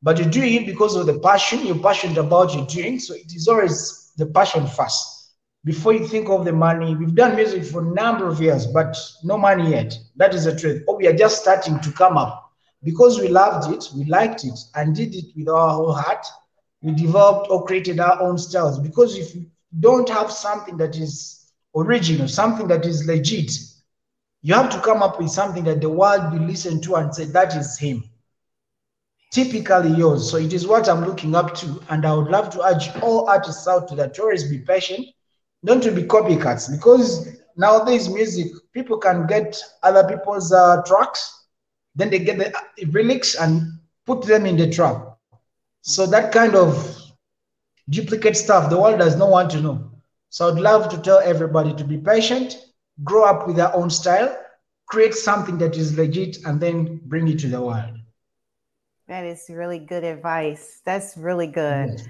But 0.03 0.17
you're 0.17 0.29
doing 0.29 0.53
it 0.53 0.65
because 0.65 0.95
of 0.95 1.05
the 1.05 1.19
passion, 1.19 1.65
you're 1.65 1.79
passionate 1.79 2.17
about 2.17 2.53
your 2.53 2.65
doing. 2.67 2.99
So 2.99 3.13
it 3.13 3.33
is 3.33 3.47
always 3.47 4.11
the 4.17 4.27
passion 4.27 4.67
first 4.67 5.17
before 5.67 5.93
you 5.93 6.07
think 6.07 6.29
of 6.29 6.45
the 6.45 6.53
money. 6.53 6.95
We've 6.95 7.13
done 7.15 7.35
music 7.35 7.65
for 7.65 7.81
a 7.81 7.93
number 7.93 8.27
of 8.27 8.41
years, 8.41 8.65
but 8.67 8.95
no 9.23 9.37
money 9.37 9.71
yet. 9.71 9.97
That 10.15 10.33
is 10.33 10.45
the 10.45 10.55
truth. 10.55 10.83
Or 10.87 10.97
we 10.97 11.07
are 11.07 11.13
just 11.13 11.41
starting 11.41 11.79
to 11.81 11.91
come 11.91 12.17
up 12.17 12.51
because 12.83 13.19
we 13.19 13.27
loved 13.27 13.73
it, 13.73 13.83
we 13.95 14.05
liked 14.05 14.45
it, 14.45 14.57
and 14.75 14.95
did 14.95 15.13
it 15.15 15.25
with 15.35 15.49
our 15.49 15.69
whole 15.69 15.93
heart. 15.93 16.25
We 16.81 16.93
developed 16.93 17.49
or 17.49 17.65
created 17.65 17.99
our 17.99 18.21
own 18.21 18.37
styles 18.37 18.79
because 18.79 19.17
if 19.17 19.35
you 19.35 19.47
don't 19.79 20.09
have 20.09 20.31
something 20.31 20.77
that 20.77 20.95
is 20.97 21.51
original, 21.75 22.27
something 22.27 22.67
that 22.67 22.85
is 22.85 23.05
legit, 23.05 23.51
you 24.41 24.53
have 24.53 24.69
to 24.71 24.79
come 24.81 25.01
up 25.01 25.19
with 25.19 25.29
something 25.29 25.63
that 25.65 25.81
the 25.81 25.89
world 25.89 26.33
will 26.33 26.47
listen 26.47 26.81
to 26.81 26.95
and 26.95 27.13
say, 27.13 27.25
that 27.25 27.55
is 27.55 27.77
him. 27.77 28.03
typically 29.31 29.91
yours. 29.91 30.29
So 30.29 30.37
it 30.37 30.53
is 30.53 30.67
what 30.67 30.89
I'm 30.89 31.05
looking 31.05 31.35
up 31.35 31.53
to. 31.55 31.81
And 31.89 32.05
I 32.05 32.13
would 32.13 32.31
love 32.31 32.49
to 32.51 32.63
urge 32.63 32.89
all 33.01 33.29
artists 33.29 33.67
out 33.67 33.87
to 33.89 33.95
that 33.95 34.19
always 34.19 34.43
be 34.49 34.59
patient, 34.59 35.07
don't 35.65 35.83
to 35.83 35.91
be 35.91 36.03
copycats 36.03 36.71
because 36.71 37.37
nowadays 37.55 38.09
music, 38.09 38.47
people 38.73 38.97
can 38.97 39.27
get 39.27 39.57
other 39.83 40.07
people's 40.07 40.53
uh, 40.53 40.81
tracks, 40.85 41.45
then 41.95 42.09
they 42.09 42.19
get 42.19 42.37
the 42.37 42.55
uh, 42.55 42.61
lyrics 42.91 43.35
and 43.35 43.79
put 44.05 44.23
them 44.23 44.45
in 44.45 44.55
the 44.57 44.69
track. 44.69 44.97
So 45.81 46.05
that 46.07 46.31
kind 46.31 46.55
of 46.55 47.06
duplicate 47.89 48.35
stuff, 48.37 48.69
the 48.69 48.79
world 48.79 48.99
does 48.99 49.15
not 49.15 49.29
want 49.29 49.51
to 49.51 49.61
know. 49.61 49.91
So 50.29 50.49
I'd 50.49 50.59
love 50.59 50.89
to 50.89 50.97
tell 50.97 51.19
everybody 51.19 51.73
to 51.75 51.83
be 51.83 51.97
patient, 51.97 52.57
grow 53.03 53.23
up 53.23 53.47
with 53.47 53.55
their 53.55 53.73
own 53.75 53.89
style, 53.89 54.35
create 54.87 55.13
something 55.13 55.57
that 55.59 55.75
is 55.77 55.97
legit, 55.97 56.37
and 56.45 56.59
then 56.59 56.99
bring 57.05 57.27
it 57.27 57.39
to 57.39 57.47
the 57.47 57.61
world. 57.61 57.97
That 59.07 59.25
is 59.25 59.45
really 59.49 59.79
good 59.79 60.03
advice. 60.03 60.81
That's 60.85 61.15
really 61.15 61.47
good. 61.47 61.89
Yes. 61.89 62.07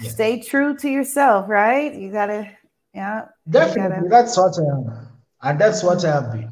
Yes. 0.00 0.12
Stay 0.14 0.40
true 0.40 0.76
to 0.78 0.88
yourself, 0.88 1.48
right? 1.48 1.94
You 1.94 2.10
gotta, 2.10 2.50
yeah. 2.94 3.26
Definitely, 3.48 4.08
gotta- 4.08 4.08
that's 4.08 4.36
what 4.36 4.58
I 4.58 4.62
am. 4.62 5.08
And 5.42 5.60
that's 5.60 5.82
what 5.82 6.04
I 6.04 6.12
have 6.12 6.32
been. 6.32 6.50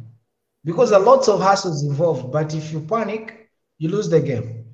Because 0.64 0.90
a 0.92 0.98
lot 0.98 1.26
of 1.28 1.40
hustles 1.40 1.82
involved, 1.84 2.30
but 2.30 2.54
if 2.54 2.72
you 2.72 2.80
panic, 2.80 3.50
you 3.78 3.88
lose 3.88 4.08
the 4.10 4.20
game. 4.20 4.69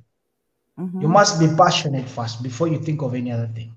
Mhm. 0.78 1.02
You 1.02 1.08
must 1.08 1.40
be 1.40 1.48
passionate 1.56 2.08
first 2.08 2.42
before 2.42 2.68
you 2.68 2.78
think 2.78 3.02
of 3.02 3.14
any 3.14 3.32
other 3.32 3.48
thing. 3.48 3.76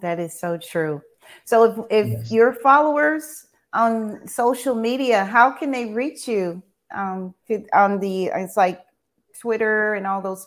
That 0.00 0.18
is 0.18 0.38
so 0.38 0.58
true. 0.58 1.02
So 1.44 1.64
if, 1.64 1.78
if 1.90 2.06
Yes. 2.06 2.30
your 2.32 2.52
followers 2.52 3.46
on 3.72 4.26
social 4.26 4.74
media, 4.74 5.24
how 5.24 5.52
can 5.52 5.70
they 5.70 5.86
reach 5.86 6.28
you? 6.28 6.62
Um, 6.94 7.34
on 7.72 7.98
the 7.98 8.26
it's 8.26 8.56
like 8.56 8.80
Twitter 9.40 9.94
and 9.94 10.06
all 10.06 10.20
those. 10.20 10.46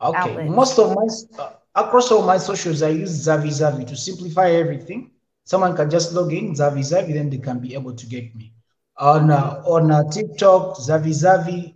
Okay, 0.00 0.18
Outlet. 0.18 0.50
most 0.50 0.78
of 0.78 0.94
my 0.94 1.06
uh, 1.42 1.50
across 1.74 2.12
all 2.12 2.22
my 2.22 2.38
socials, 2.38 2.82
I 2.82 2.90
use 2.90 3.26
Zavi 3.26 3.50
Zavi 3.50 3.84
to 3.88 3.96
simplify 3.96 4.50
everything. 4.50 5.10
Someone 5.44 5.74
can 5.74 5.90
just 5.90 6.12
log 6.12 6.32
in 6.32 6.52
Zavi 6.54 6.84
Zavi, 6.86 7.12
then 7.14 7.30
they 7.30 7.38
can 7.38 7.58
be 7.58 7.74
able 7.74 7.94
to 7.94 8.06
get 8.06 8.34
me 8.36 8.52
on 8.96 9.30
uh, 9.30 9.62
on 9.66 9.90
uh, 9.90 10.04
TikTok 10.10 10.76
Zavi 10.78 11.10
Zavi 11.10 11.74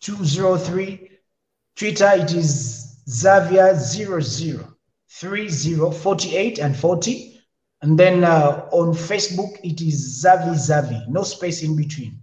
two 0.00 0.24
zero 0.24 0.56
three. 0.56 1.10
Twitter 1.76 2.10
it 2.14 2.32
is 2.32 3.00
Zavia 3.08 3.74
zero 3.78 4.20
zero 4.20 4.76
three 5.08 5.48
zero 5.48 5.90
forty 5.90 6.36
eight 6.36 6.58
and 6.58 6.76
forty, 6.76 7.40
and 7.82 7.98
then 7.98 8.24
uh, 8.24 8.68
on 8.72 8.92
Facebook 8.94 9.58
it 9.64 9.80
is 9.80 10.22
Zavi 10.24 10.54
Zavi, 10.54 11.08
no 11.08 11.22
space 11.22 11.62
in 11.62 11.76
between. 11.76 12.18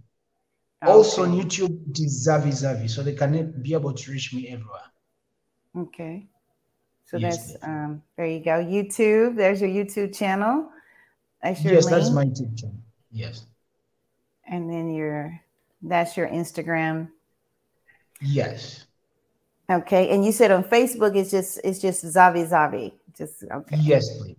Also 0.82 1.24
on 1.24 1.32
YouTube 1.32 1.90
it 1.90 1.98
is 1.98 2.26
Zavi 2.28 2.48
Zavi, 2.52 2.88
so 2.88 3.02
they 3.02 3.14
can 3.14 3.60
be 3.62 3.72
able 3.74 3.92
to 3.92 4.10
reach 4.12 4.32
me 4.32 4.48
everywhere. 4.48 4.80
Okay. 5.76 6.26
So 7.06 7.16
Yes, 7.16 7.52
that's 7.52 7.64
um 7.64 8.02
there 8.16 8.26
you 8.26 8.40
go. 8.40 8.62
YouTube. 8.62 9.36
There's 9.36 9.60
your 9.60 9.70
YouTube 9.70 10.14
channel. 10.16 10.68
That's 11.42 11.62
your 11.64 11.74
Yes, 11.74 11.84
link. 11.86 11.96
that's 11.96 12.10
my 12.10 12.24
YouTube 12.26 12.58
channel. 12.58 12.76
Yes. 13.10 13.46
and 14.46 14.70
then 14.70 14.90
your 14.94 15.40
that's 15.82 16.16
your 16.16 16.28
Instagram. 16.28 17.08
Yes. 18.20 18.86
Okay. 19.70 20.10
And 20.10 20.24
you 20.24 20.32
said 20.32 20.50
on 20.50 20.64
Facebook 20.64 21.16
it's 21.16 21.30
just 21.30 21.60
it's 21.64 21.78
just 21.78 22.04
Zavi 22.04 22.48
Zavi. 22.48 22.92
Just 23.16 23.44
okay. 23.50 23.76
Yes, 23.80 24.16
please. 24.18 24.36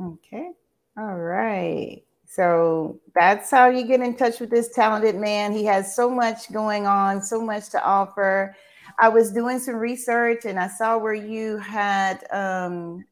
Okay. 0.00 0.50
All 0.98 1.16
right. 1.16 2.02
So 2.28 3.00
that's 3.14 3.50
how 3.50 3.68
you 3.68 3.86
get 3.86 4.00
in 4.00 4.16
touch 4.16 4.40
with 4.40 4.50
this 4.50 4.72
talented 4.74 5.14
man. 5.16 5.52
He 5.52 5.64
has 5.64 5.94
so 5.96 6.10
much 6.10 6.52
going 6.52 6.86
on, 6.86 7.22
so 7.22 7.40
much 7.40 7.70
to 7.70 7.82
offer. 7.84 8.54
I 9.00 9.08
was 9.08 9.32
doing 9.32 9.58
some 9.58 9.76
research 9.76 10.44
and 10.44 10.58
I 10.58 10.68
saw 10.68 10.98
where 10.98 11.14
you 11.14 11.58
had 11.58 12.24
um 12.32 13.04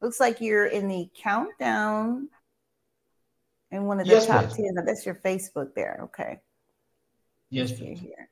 looks 0.00 0.20
like 0.20 0.40
you're 0.40 0.66
in 0.66 0.88
the 0.88 1.08
countdown 1.20 2.28
in 3.70 3.84
one 3.84 4.00
of 4.00 4.06
the 4.06 4.12
Yes, 4.14 4.26
top 4.26 4.42
ma'am. 4.44 4.74
10. 4.76 4.84
That's 4.86 5.04
your 5.04 5.16
Facebook 5.16 5.74
there. 5.74 6.00
Okay. 6.04 6.40
Yes, 7.50 7.72
please. 7.72 8.00
here. 8.00 8.28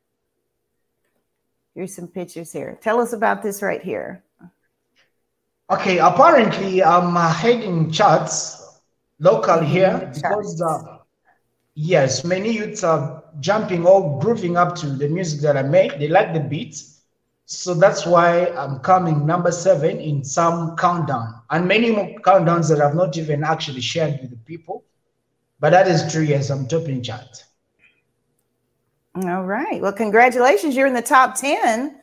Here's 1.76 1.94
some 1.94 2.08
pictures 2.08 2.50
here. 2.52 2.78
Tell 2.80 3.02
us 3.02 3.12
about 3.12 3.42
this 3.42 3.60
right 3.60 3.82
here. 3.82 4.24
Okay, 5.70 5.98
apparently 5.98 6.82
I'm 6.82 7.14
uh, 7.14 7.30
heading 7.30 7.90
charts 7.90 8.80
local 9.18 9.60
here 9.60 10.10
because 10.14 10.62
uh, 10.62 11.00
yes, 11.74 12.24
many 12.24 12.50
youths 12.50 12.82
are 12.82 13.22
jumping 13.40 13.86
or 13.86 14.18
grooving 14.20 14.56
up 14.56 14.74
to 14.76 14.86
the 14.86 15.06
music 15.06 15.40
that 15.42 15.58
I 15.58 15.64
make. 15.64 15.98
They 15.98 16.08
like 16.08 16.32
the 16.32 16.40
beats. 16.40 17.02
So 17.44 17.74
that's 17.74 18.06
why 18.06 18.46
I'm 18.56 18.78
coming 18.78 19.26
number 19.26 19.52
seven 19.52 20.00
in 20.00 20.24
some 20.24 20.76
countdown 20.76 21.42
and 21.50 21.68
many 21.68 21.90
more 21.90 22.08
countdowns 22.24 22.70
that 22.70 22.80
I've 22.80 22.94
not 22.94 23.18
even 23.18 23.44
actually 23.44 23.82
shared 23.82 24.18
with 24.22 24.30
the 24.30 24.38
people. 24.46 24.82
But 25.60 25.70
that 25.70 25.88
is 25.88 26.10
true, 26.10 26.22
yes, 26.22 26.48
I'm 26.48 26.66
topping 26.68 27.02
chart. 27.02 27.44
All 29.24 29.44
right. 29.44 29.80
Well, 29.80 29.92
congratulations. 29.92 30.76
You're 30.76 30.86
in 30.86 30.92
the 30.94 31.02
top 31.02 31.34
10. 31.36 32.00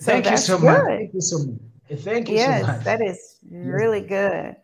So 0.00 0.12
Thank 0.12 0.30
you 0.30 0.36
so 0.36 0.58
much. 0.58 0.76
good. 0.76 0.86
Thank 0.86 1.14
you 1.14 1.20
so 1.20 1.38
much. 1.38 2.00
Thank 2.00 2.28
you 2.28 2.36
Yes, 2.36 2.60
so 2.66 2.72
much. 2.72 2.84
that 2.84 3.00
is 3.02 3.38
really 3.50 4.00
good. 4.00 4.56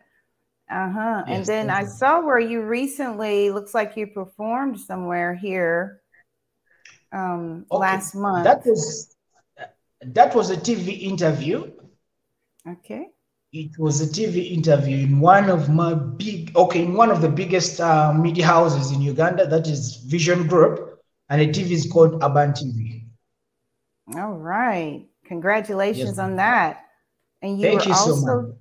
Uh-huh. 0.69 1.23
and 1.27 1.45
then 1.45 1.69
I 1.69 1.83
saw 1.83 2.21
where 2.25 2.39
you 2.39 2.61
recently 2.61 3.51
looks 3.51 3.73
like 3.73 3.97
you 3.97 4.07
performed 4.07 4.79
somewhere 4.79 5.35
here 5.35 5.99
um 7.11 7.65
Okay, 7.69 7.77
last 7.81 8.15
month. 8.15 8.45
That 8.45 8.65
was 8.65 9.13
that 10.01 10.33
was 10.33 10.49
a 10.49 10.55
TV 10.55 11.01
interview. 11.01 11.71
okay. 12.65 13.07
It 13.51 13.77
was 13.77 13.99
a 13.99 14.07
TV 14.07 14.51
interview 14.53 14.99
in 15.07 15.19
one 15.19 15.49
of 15.49 15.67
my 15.67 15.93
big 15.93 16.55
okay 16.55 16.83
in 16.83 16.93
one 16.93 17.11
of 17.11 17.19
the 17.21 17.27
biggest 17.29 17.81
uh, 17.81 18.13
media 18.13 18.45
houses 18.45 18.91
in 18.93 19.01
Uganda. 19.01 19.45
That 19.45 19.67
is 19.67 19.97
Vision 20.07 20.47
Group, 20.47 20.90
and 21.31 21.39
the 21.39 21.47
TV 21.47 21.71
is 21.71 21.89
called 21.89 22.21
Urban 22.21 22.51
TV. 22.51 23.05
All 24.15 24.33
right. 24.33 25.07
Congratulations 25.25 26.09
Yes, 26.09 26.19
on 26.19 26.35
that. 26.35 26.83
And 27.41 27.57
you 27.57 27.67
Thank 27.67 27.79
were 27.79 27.87
you 27.87 27.95
so 27.95 28.11
also 28.11 28.41
much. 28.41 28.55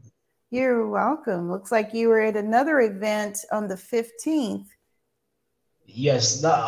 you're 0.51 0.89
welcome. 0.89 1.51
Looks 1.51 1.73
like 1.73 1.93
you 1.93 2.09
were 2.09 2.21
at 2.21 2.37
another 2.37 2.81
event 2.81 3.39
on 3.51 3.67
the 3.67 3.75
15th. 3.75 4.69
Yes, 5.85 6.41
that, 6.43 6.61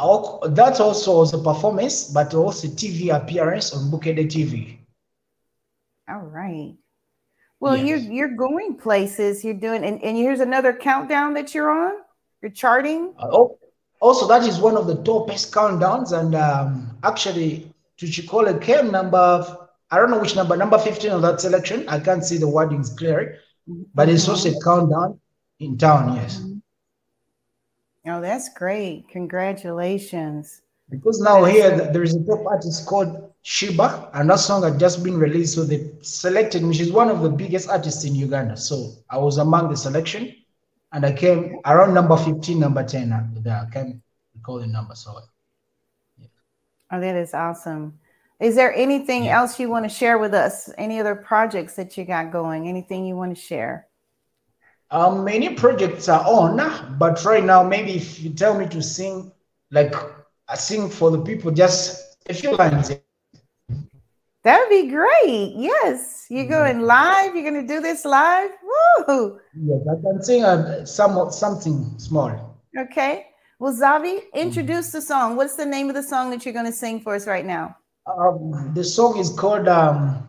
that 0.56 0.80
also 0.80 1.18
was 1.18 1.32
a 1.34 1.38
performance, 1.38 2.10
but 2.10 2.34
also 2.34 2.66
TV 2.66 3.14
appearance 3.14 3.72
on 3.72 3.88
Bukedde 3.88 4.26
TV. 4.26 4.78
All 6.08 6.18
right. 6.18 6.74
Well, 7.60 7.76
you're 7.76 7.98
you're 7.98 8.34
going 8.34 8.74
places. 8.74 9.44
You're 9.44 9.54
doing, 9.54 9.84
and, 9.84 10.02
and 10.02 10.16
here's 10.16 10.40
another 10.40 10.72
countdown 10.72 11.34
that 11.34 11.54
you're 11.54 11.70
on. 11.70 11.92
You're 12.42 12.50
charting. 12.50 13.14
Uh, 13.16 13.28
oh, 13.30 13.58
also, 14.02 14.26
that 14.26 14.42
is 14.42 14.58
one 14.58 14.76
of 14.76 14.88
the 14.88 14.96
topest 14.96 15.52
countdowns, 15.52 16.10
and 16.10 16.34
um, 16.34 16.98
actually, 17.04 17.72
Tuchikole 17.96 18.60
came 18.60 18.90
number. 18.90 19.56
I 19.92 19.96
don't 19.96 20.10
know 20.10 20.18
which 20.18 20.34
number, 20.34 20.56
number 20.56 20.76
15 20.76 21.12
of 21.12 21.22
that 21.22 21.40
selection. 21.40 21.88
I 21.88 22.00
can't 22.00 22.24
see 22.24 22.36
the 22.36 22.46
wordings 22.46 22.96
clear, 22.96 23.38
but 23.94 24.08
it's 24.08 24.28
also 24.28 24.50
a 24.50 24.60
countdown 24.64 25.20
in 25.60 25.78
town, 25.78 26.16
yes. 26.16 26.42
Oh, 28.04 28.20
that's 28.20 28.48
great. 28.48 29.08
Congratulations. 29.08 30.62
Because 30.90 31.20
now 31.20 31.42
That 31.42 31.50
is 31.50 31.54
here 31.54 31.78
th- 31.78 31.92
there 31.92 32.02
is 32.02 32.16
a 32.16 32.24
top 32.24 32.44
artist 32.44 32.84
called 32.86 33.32
Sheebah, 33.44 34.10
and 34.14 34.28
that 34.30 34.40
song 34.40 34.64
had 34.64 34.80
just 34.80 35.04
been 35.04 35.16
released. 35.16 35.54
So 35.54 35.62
they 35.62 35.92
selected 36.02 36.64
me. 36.64 36.74
She's 36.74 36.90
one 36.90 37.08
of 37.08 37.22
the 37.22 37.30
biggest 37.30 37.68
artists 37.68 38.04
in 38.04 38.16
Uganda. 38.16 38.56
So 38.56 38.94
I 39.08 39.18
was 39.18 39.38
among 39.38 39.70
the 39.70 39.76
selection, 39.76 40.34
and 40.92 41.04
I 41.06 41.12
came 41.12 41.58
around 41.64 41.94
number 41.94 42.16
15, 42.16 42.58
number 42.60 42.84
10. 42.84 43.12
uh, 43.12 43.26
There, 43.34 43.66
I 43.66 43.70
can't 43.72 44.00
recall 44.34 44.58
the 44.60 44.66
number. 44.66 44.94
So 44.94 45.18
Oh, 46.90 47.00
that 47.00 47.16
is 47.16 47.32
awesome. 47.32 47.98
Is 48.38 48.54
there 48.54 48.74
anything 48.74 49.24
Yeah. 49.24 49.38
else 49.40 49.58
you 49.58 49.70
want 49.70 49.84
to 49.84 49.88
share 49.88 50.18
with 50.18 50.34
us? 50.34 50.68
Any 50.76 51.00
other 51.00 51.14
projects 51.14 51.76
that 51.76 51.96
you 51.96 52.04
got 52.04 52.30
going? 52.32 52.68
Anything 52.68 53.06
you 53.06 53.16
want 53.16 53.34
to 53.34 53.40
share? 53.40 53.86
um, 54.90 55.24
many 55.24 55.54
projects 55.54 56.08
are 56.10 56.22
on, 56.26 56.98
but 56.98 57.24
right 57.24 57.42
now, 57.42 57.62
maybe 57.62 57.92
if 57.96 58.20
you 58.20 58.28
tell 58.30 58.58
me 58.58 58.68
to 58.68 58.82
sing, 58.82 59.32
like 59.70 59.94
I 60.48 60.56
sing 60.56 60.90
for 60.90 61.10
the 61.10 61.22
people, 61.22 61.50
just 61.50 62.18
a 62.28 62.34
few 62.34 62.54
lines. 62.54 62.90
That 64.44 64.58
would 64.58 64.70
be 64.70 64.88
great. 64.88 65.54
Yes. 65.56 66.26
You're 66.28 66.48
going 66.48 66.80
live. 66.80 67.34
You're 67.34 67.48
going 67.48 67.66
to 67.66 67.74
do 67.74 67.80
this 67.80 68.04
live. 68.04 68.50
Woo. 69.08 69.38
Yes, 69.54 69.80
I 69.90 70.00
can 70.02 70.22
sing 70.22 70.42
uh, 70.42 70.84
somewhat 70.84 71.32
something 71.32 71.94
small. 71.98 72.58
Okay. 72.76 73.26
Well, 73.60 73.72
Zavi, 73.72 74.22
introduce 74.34 74.90
the 74.90 75.00
song. 75.00 75.36
What's 75.36 75.54
the 75.54 75.66
name 75.66 75.88
of 75.88 75.94
the 75.94 76.02
song 76.02 76.30
that 76.30 76.44
you're 76.44 76.54
going 76.54 76.66
to 76.66 76.72
sing 76.72 77.00
for 77.00 77.14
us 77.14 77.28
right 77.28 77.46
now? 77.46 77.76
Um, 78.06 78.72
the 78.74 78.82
song 78.82 79.18
is 79.18 79.30
called 79.30 79.68
um, 79.68 80.26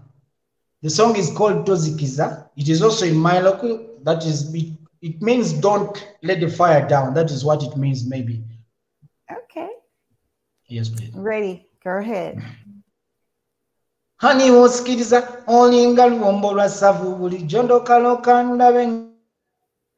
the 0.84 0.90
song 0.90 1.16
is 1.16 1.32
called 1.32 1.66
Tozikiza. 1.66 2.50
It 2.56 2.70
is 2.70 2.84
also 2.84 3.08
in 3.08 3.18
my 3.18 3.40
local. 3.40 3.98
That 4.04 4.24
is 4.24 4.54
it, 4.54 4.78
it 5.02 5.22
means 5.22 5.54
don't 5.54 6.08
let 6.22 6.42
the 6.42 6.50
fire 6.50 6.88
down. 6.88 7.16
That 7.16 7.32
is 7.32 7.44
what 7.44 7.64
it 7.64 7.76
means, 7.76 8.06
maybe. 8.06 8.44
Okay. 9.32 9.70
Yes, 10.68 10.90
please. 10.90 11.12
Ready. 11.16 11.68
Go 11.84 11.98
ahead. 11.98 12.40
Hani 14.24 14.52
wosikiriza 14.52 15.18
olinga 15.48 16.04
luwombo 16.12 16.54
lwa 16.54 16.70
ssavu 16.70 17.16
bulijjo 17.20 17.64
ndokaloka 17.64 18.34
ndabe 18.44 18.84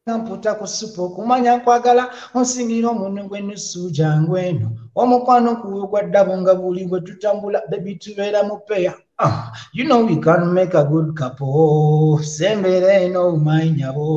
nga 0.04 0.18
mputa 0.18 0.52
ku 0.60 0.66
supu 0.76 1.00
okumanya 1.08 1.52
nkwagala 1.58 2.04
onsingirira 2.38 2.88
omunwe 2.94 3.22
gw'ennusu 3.30 3.80
jangu 3.98 4.34
eno. 4.48 4.68
Omukwano 5.02 5.50
kuwe 5.62 5.82
gwa 5.90 6.02
ddabo 6.08 6.34
nga 6.42 6.54
buli 6.60 6.82
bwe 6.90 7.00
tutambula 7.06 7.60
bebi 7.70 7.94
tubeera 8.02 8.40
mu 8.50 8.58
peya 8.68 8.94
Ah, 9.18 9.54
you 9.74 9.86
know 9.86 10.04
we 10.06 10.16
can 10.26 10.54
make 10.54 10.74
a 10.74 10.84
good 10.84 11.10
couple. 11.20 12.20
Sembeera 12.34 12.92
eno 13.06 13.22
umanyabo 13.38 14.10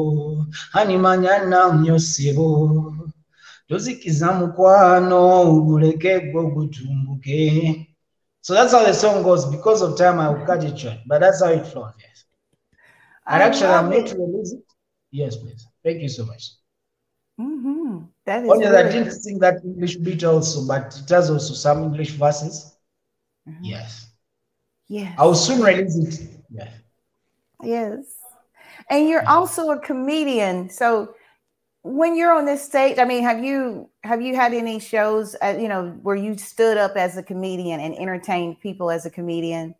hani 0.74 0.96
manya 1.04 1.32
namnyosebo 1.50 2.48
tozikiza 3.68 4.32
mukwano 4.38 5.20
guleke 5.66 6.12
gwo 6.30 6.42
gutumbuke 6.54 7.40
So 8.40 8.54
that's 8.54 8.72
how 8.72 8.84
the 8.84 8.92
song 8.94 9.22
goes. 9.22 9.44
Because 9.46 9.82
of 9.82 9.98
time, 9.98 10.18
I 10.20 10.30
will 10.30 10.46
cut 10.46 10.64
it 10.64 10.78
short, 10.78 10.98
but 11.06 11.20
that's 11.20 11.42
how 11.42 11.50
it 11.50 11.66
flows. 11.66 11.92
Yes. 11.98 12.24
And 13.26 13.42
I 13.42 13.46
actually, 13.46 13.66
I'm 13.66 13.92
it. 13.92 14.06
to 14.08 14.16
release 14.16 14.52
it. 14.52 14.64
Yes, 15.10 15.36
please. 15.36 15.66
Thank 15.84 16.00
you 16.00 16.08
so 16.08 16.24
much. 16.24 16.52
hmm 17.36 17.98
That 18.24 18.44
is 18.44 18.50
Only 18.50 18.66
that 18.66 18.86
I 18.86 18.90
didn't 18.90 19.12
sing 19.12 19.38
that 19.40 19.62
English 19.64 19.96
beat 19.96 20.24
also, 20.24 20.66
but 20.66 20.96
it 20.98 21.08
has 21.08 21.30
also 21.30 21.54
some 21.54 21.84
English 21.84 22.10
verses. 22.12 22.76
Mhm. 23.48 23.58
Yes. 23.62 24.08
Yes. 24.88 25.14
I 25.18 25.24
will 25.24 25.34
soon 25.34 25.62
release 25.62 25.96
it. 25.96 26.30
Yeah. 26.50 26.70
Yes. 27.62 28.04
And 28.90 29.08
you're 29.08 29.28
also 29.28 29.70
a 29.70 29.78
comedian. 29.78 30.70
So 30.70 31.14
when 31.88 32.16
you're 32.16 32.32
on 32.32 32.44
this 32.44 32.62
stage, 32.62 32.98
I 32.98 33.04
mean, 33.04 33.22
have 33.22 33.42
you 33.42 33.88
have 34.04 34.20
you 34.20 34.36
had 34.36 34.52
any 34.52 34.78
shows 34.78 35.34
uh, 35.42 35.56
you 35.58 35.68
know 35.68 35.90
where 36.02 36.16
you 36.16 36.36
stood 36.36 36.76
up 36.76 36.96
as 36.96 37.16
a 37.16 37.22
comedian 37.22 37.80
and 37.80 37.96
entertained 37.96 38.60
people 38.60 38.90
as 38.90 39.06
a 39.06 39.10
comedian? 39.10 39.74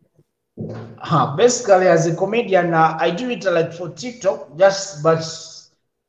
Uh, 0.57 1.37
basically, 1.37 1.87
as 1.87 2.07
a 2.07 2.17
comedian, 2.17 2.73
uh, 2.73 2.97
I 2.99 3.11
do 3.11 3.31
it 3.31 3.47
uh, 3.47 3.53
like 3.53 3.73
for 3.73 3.91
TikTok, 3.91 4.57
just 4.57 5.03
but 5.03 5.23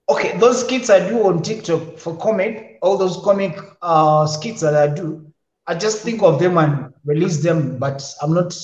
okay, 0.07 0.37
those 0.37 0.61
skits 0.65 0.89
I 0.89 1.07
do 1.07 1.27
on 1.27 1.41
TikTok 1.43 1.97
for 1.97 2.15
comic, 2.17 2.79
all 2.81 2.97
those 2.97 3.17
comic 3.17 3.59
uh, 3.81 4.25
skits 4.25 4.61
that 4.61 4.75
I 4.75 4.87
do, 4.87 5.29
I 5.67 5.75
just 5.75 6.01
think 6.01 6.23
of 6.23 6.39
them 6.39 6.57
and 6.57 6.93
release 7.05 7.43
them, 7.43 7.77
but 7.77 8.01
I'm 8.21 8.33
not 8.33 8.55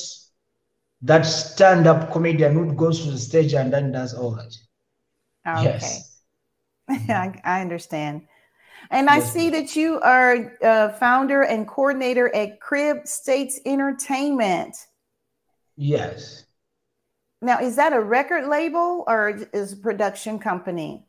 that 1.02 1.22
stand-up 1.24 2.12
comedian 2.12 2.54
who 2.54 2.74
goes 2.74 3.04
to 3.04 3.12
the 3.12 3.20
stage 3.20 3.54
and 3.54 3.72
then 3.72 3.92
does 3.92 4.16
all 4.16 4.32
that. 4.32 4.56
Okay. 5.48 5.64
Yes. 5.66 6.15
I, 6.90 7.40
I 7.44 7.62
understand. 7.62 8.28
And 8.92 9.10
I 9.10 9.20
see 9.20 9.50
that 9.50 9.76
you 9.76 10.00
are 10.02 10.54
uh, 10.62 10.90
founder 10.90 11.42
and 11.42 11.68
coordinator 11.68 12.34
at 12.36 12.60
Crib 12.60 13.08
States 13.08 13.60
Entertainment. 13.66 14.78
Yes. 15.76 16.46
Now, 17.42 17.60
is 17.60 17.76
that 17.76 17.94
a 17.94 18.00
record 18.00 18.48
label 18.48 19.04
or 19.08 19.42
is 19.54 19.74
a 19.74 19.78
production 19.78 20.40
company? 20.40 21.06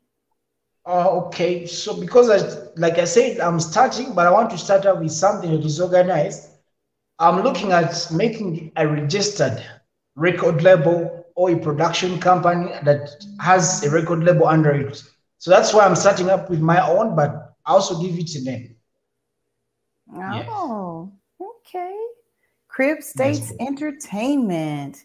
Uh, 0.86 1.10
okay, 1.10 1.66
so 1.66 1.98
because 1.98 2.30
I, 2.30 2.68
like 2.76 2.98
I 2.98 3.04
said, 3.04 3.40
I'm 3.40 3.58
starting, 3.58 4.14
but 4.14 4.26
I 4.26 4.30
want 4.30 4.50
to 4.50 4.58
start 4.58 4.86
out 4.86 5.00
with 5.00 5.12
something 5.12 5.50
that 5.50 5.64
is 5.64 5.80
organized. 5.80 6.48
I'm 7.18 7.42
looking 7.42 7.72
at 7.72 8.06
making 8.12 8.72
a 8.76 8.86
registered 8.86 9.64
record 10.14 10.62
label 10.62 11.26
or 11.34 11.50
a 11.50 11.58
production 11.58 12.20
company 12.20 12.72
that 12.84 13.10
has 13.40 13.84
a 13.84 13.90
record 13.90 14.22
label 14.22 14.46
under 14.46 14.70
it. 14.70 15.02
So 15.38 15.50
that's 15.50 15.72
why 15.72 15.84
I'm 15.84 15.96
starting 15.96 16.30
up 16.30 16.48
with 16.50 16.60
my 16.60 16.80
own, 16.86 17.14
but 17.14 17.54
I 17.64 17.72
also 17.72 18.00
give 18.00 18.18
it 18.18 18.34
a 18.34 18.42
name. 18.42 18.76
Yes. 20.12 20.46
Oh, 20.50 21.12
okay. 21.40 21.96
Crib 22.68 23.02
States 23.02 23.52
Entertainment. 23.60 25.04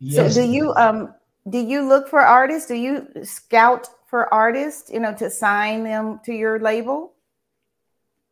Yes. 0.00 0.34
So 0.34 0.40
do 0.40 0.46
you 0.46 0.74
um 0.74 1.14
do 1.48 1.58
you 1.58 1.86
look 1.86 2.08
for 2.08 2.20
artists? 2.20 2.68
Do 2.68 2.74
you 2.74 3.06
scout 3.22 3.88
for 4.06 4.32
artists, 4.32 4.90
you 4.90 5.00
know, 5.00 5.14
to 5.14 5.30
sign 5.30 5.84
them 5.84 6.20
to 6.24 6.32
your 6.32 6.58
label? 6.58 7.12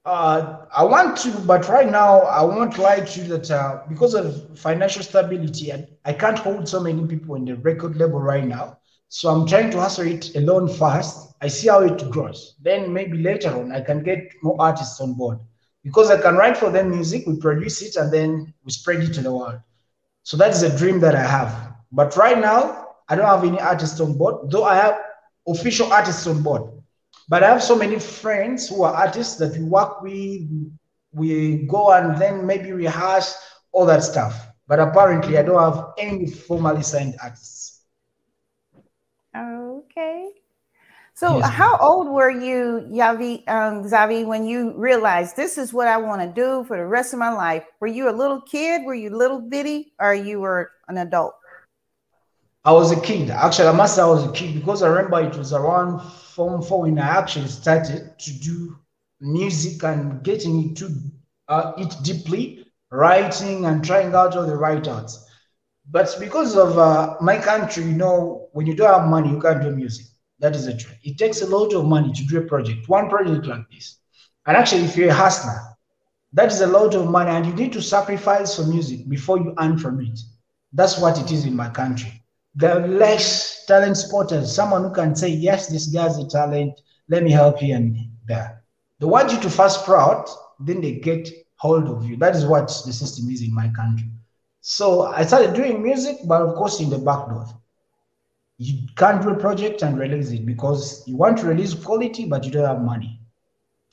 Uh, 0.05 0.66
I 0.75 0.83
want 0.83 1.16
to, 1.18 1.31
but 1.40 1.68
right 1.68 1.88
now 1.88 2.23
I 2.23 2.42
won't 2.42 2.77
lie 2.77 3.01
to 3.01 3.21
you 3.21 3.29
that 3.29 3.51
uh, 3.51 3.83
because 3.88 4.14
of 4.14 4.59
financial 4.59 5.03
stability, 5.03 5.73
I, 5.73 5.87
I 6.05 6.12
can't 6.12 6.38
hold 6.38 6.68
so 6.68 6.81
many 6.81 7.07
people 7.07 7.37
in 7.37 7.45
the 7.45 7.55
record 7.57 7.97
label 7.97 8.18
right 8.18 8.45
now. 8.45 8.79
So 9.14 9.29
I'm 9.29 9.46
trying 9.46 9.70
to 9.72 9.79
hustle 9.79 10.07
it 10.07 10.35
alone 10.37 10.66
first. 10.66 11.35
I 11.42 11.48
see 11.48 11.68
how 11.68 11.81
it 11.83 12.11
grows. 12.11 12.55
Then 12.62 12.94
maybe 12.94 13.18
later 13.18 13.51
on 13.51 13.70
I 13.70 13.83
can 13.83 14.03
get 14.03 14.33
more 14.42 14.57
artists 14.59 15.03
on 15.03 15.12
board 15.12 15.38
because 15.85 16.11
I 16.11 16.18
can 16.18 16.35
write 16.37 16.57
for 16.57 16.70
them 16.70 16.88
music, 16.88 17.27
we 17.27 17.37
produce 17.37 17.83
it, 17.83 17.96
and 17.96 18.11
then 18.11 18.55
we 18.64 18.72
spread 18.72 19.01
it 19.01 19.12
to 19.12 19.20
the 19.20 19.31
world. 19.31 19.61
So 20.22 20.38
that 20.38 20.53
is 20.53 20.62
a 20.62 20.75
dream 20.79 20.98
that 21.01 21.14
I 21.14 21.25
have. 21.25 21.75
But 21.92 22.16
right 22.16 22.38
now 22.38 22.87
I 23.07 23.14
don't 23.14 23.27
have 23.27 23.44
any 23.44 23.61
artists 23.61 24.01
on 24.01 24.16
board, 24.16 24.51
though 24.51 24.64
I 24.64 24.77
have 24.77 24.98
official 25.46 25.92
artists 25.92 26.27
on 26.27 26.42
board. 26.42 26.62
But 27.29 27.44
I 27.44 27.48
have 27.48 27.62
so 27.62 27.77
many 27.77 27.98
friends 27.98 28.70
who 28.70 28.83
are 28.83 28.94
artists 28.94 29.37
that 29.37 29.53
we 29.59 29.64
work 29.64 30.01
with. 30.01 30.48
We 31.12 31.66
go 31.68 31.92
and 31.92 32.16
then 32.16 32.46
maybe 32.46 32.72
rehearse 32.72 33.37
all 33.72 33.85
that 33.85 34.05
stuff. 34.05 34.46
But 34.66 34.81
apparently, 34.81 35.37
I 35.37 35.42
don't 35.42 35.61
have 35.61 35.90
any 35.98 36.31
formally 36.31 36.83
signed 36.83 37.16
artists. 37.22 37.62
Okay. 39.92 40.31
So 41.14 41.38
Yes, 41.38 41.50
how 41.50 41.76
old 41.76 42.09
were 42.09 42.31
you, 42.31 42.88
Yavi, 42.90 43.46
um, 43.46 43.85
Zavi, 43.85 44.24
when 44.24 44.46
you 44.46 44.72
realized 44.72 45.37
this 45.37 45.59
is 45.59 45.72
what 45.72 45.87
I 45.87 45.98
want 45.98 46.22
to 46.22 46.28
do 46.28 46.64
for 46.64 46.78
the 46.78 46.87
rest 46.87 47.12
of 47.12 47.18
my 47.18 47.31
life? 47.31 47.64
Were 47.81 47.87
you 47.87 48.09
a 48.09 48.16
little 48.16 48.40
kid? 48.40 48.85
Were 48.85 48.94
you 48.94 49.11
little 49.11 49.40
bitty? 49.40 49.92
Or 50.00 50.14
you 50.14 50.40
were 50.40 50.72
an 50.88 50.96
adult? 50.96 51.35
I 52.64 52.72
was 52.72 52.92
a 52.92 53.00
kid. 53.00 53.28
Actually, 53.28 53.68
I 53.68 53.72
must 53.72 53.96
say 53.96 54.02
I 54.02 54.07
was 54.07 54.24
a 54.24 54.33
kid 54.33 54.55
because 54.55 54.83
I 54.83 54.88
remember 54.88 55.20
it 55.20 55.37
was 55.37 55.52
around 55.52 56.00
Form 56.00 56.62
4 56.62 56.83
when 56.83 56.98
I 56.98 57.18
actually 57.18 57.48
started 57.48 58.18
to 58.18 58.33
do 58.38 58.78
music 59.20 59.83
and 59.83 60.22
getting 60.22 60.62
into 60.62 60.88
uh, 61.48 61.72
it 61.76 61.94
deeply, 62.02 62.64
writing 62.90 63.66
and 63.66 63.85
trying 63.85 64.14
out 64.14 64.37
all 64.37 64.46
the 64.46 64.57
right 64.57 64.87
arts. 64.88 65.28
But 65.90 66.14
because 66.21 66.57
of 66.57 66.79
uh, 66.79 67.16
my 67.21 67.38
country, 67.38 67.85
you 67.85 67.92
know, 67.92 68.49
when 68.53 68.66
you 68.66 68.75
don't 68.75 68.92
have 68.92 69.09
money, 69.09 69.31
you 69.31 69.40
can't 69.40 69.62
do 69.62 69.71
music. 69.71 70.07
That 70.38 70.57
is 70.57 70.66
the 70.66 70.77
truth. 70.77 70.97
It 71.03 71.18
takes 71.18 71.42
a 71.42 71.47
lot 71.47 71.73
of 71.75 71.85
money 71.85 72.12
to 72.12 72.25
do 72.25 72.38
a 72.38 72.42
project, 72.42 72.88
one 72.88 73.09
project 73.09 73.47
like 73.47 73.68
this. 73.71 73.99
And 74.47 74.57
actually, 74.57 74.83
if 74.83 74.97
you're 74.97 75.11
a 75.11 75.14
hustler, 75.14 75.61
that 76.33 76.51
is 76.51 76.61
a 76.61 76.66
lot 76.66 76.95
of 76.95 77.11
money, 77.11 77.31
and 77.31 77.47
you 77.47 77.53
need 77.53 77.73
to 77.75 77.83
sacrifice 77.83 78.57
for 78.57 78.64
music 78.64 79.09
before 79.09 79.38
you 79.38 79.55
earn 79.59 79.79
from 79.79 80.01
it. 80.01 80.18
That's 80.73 80.99
what 80.99 81.18
it 81.18 81.31
is 81.31 81.45
in 81.45 81.55
my 81.55 81.68
country. 81.68 82.25
There 82.55 82.71
are 82.71 82.88
less 82.88 83.64
talent 83.66 83.97
spotters, 83.97 84.55
someone 84.55 84.85
who 84.85 84.90
can 84.92 85.14
say, 85.14 85.29
Yes, 85.29 85.68
this 85.68 85.87
guy's 85.87 86.18
a 86.18 86.27
talent, 86.27 86.81
let 87.09 87.23
me 87.23 87.31
help 87.31 87.62
you 87.62 87.75
and 87.75 87.97
there. 88.27 88.62
They 88.99 89.07
want 89.07 89.33
you 89.33 89.40
to 89.40 89.51
first 89.51 89.85
proud, 89.85 90.29
then 90.61 90.81
they 90.81 90.92
get 90.92 91.29
hold 91.57 91.88
of 91.88 92.05
you. 92.05 92.16
That 92.16 92.35
is 92.35 92.47
what 92.47 92.68
the 92.85 92.92
system 92.92 93.31
is 93.31 93.42
in 93.42 93.55
my 93.55 93.68
country. 93.68 94.09
So 94.62 95.03
I 95.03 95.25
started 95.25 95.55
doing 95.55 95.83
music, 95.83 96.18
but 96.25 96.40
of 96.40 96.55
course, 96.55 96.81
in 96.81 96.88
the 96.88 96.98
back 96.98 97.29
door. 97.29 97.46
You 98.59 98.87
can't 98.96 99.20
do 99.20 99.31
a 99.31 99.35
project 99.35 99.83
and 99.83 99.98
release 99.98 100.31
it 100.31 100.46
because 100.46 101.03
you 101.07 101.16
want 101.16 101.38
to 101.38 101.46
release 101.46 101.75
quality, 101.75 102.27
but 102.27 102.44
you 102.44 102.53
don't 102.53 102.64
have 102.64 102.81
money. 102.81 103.20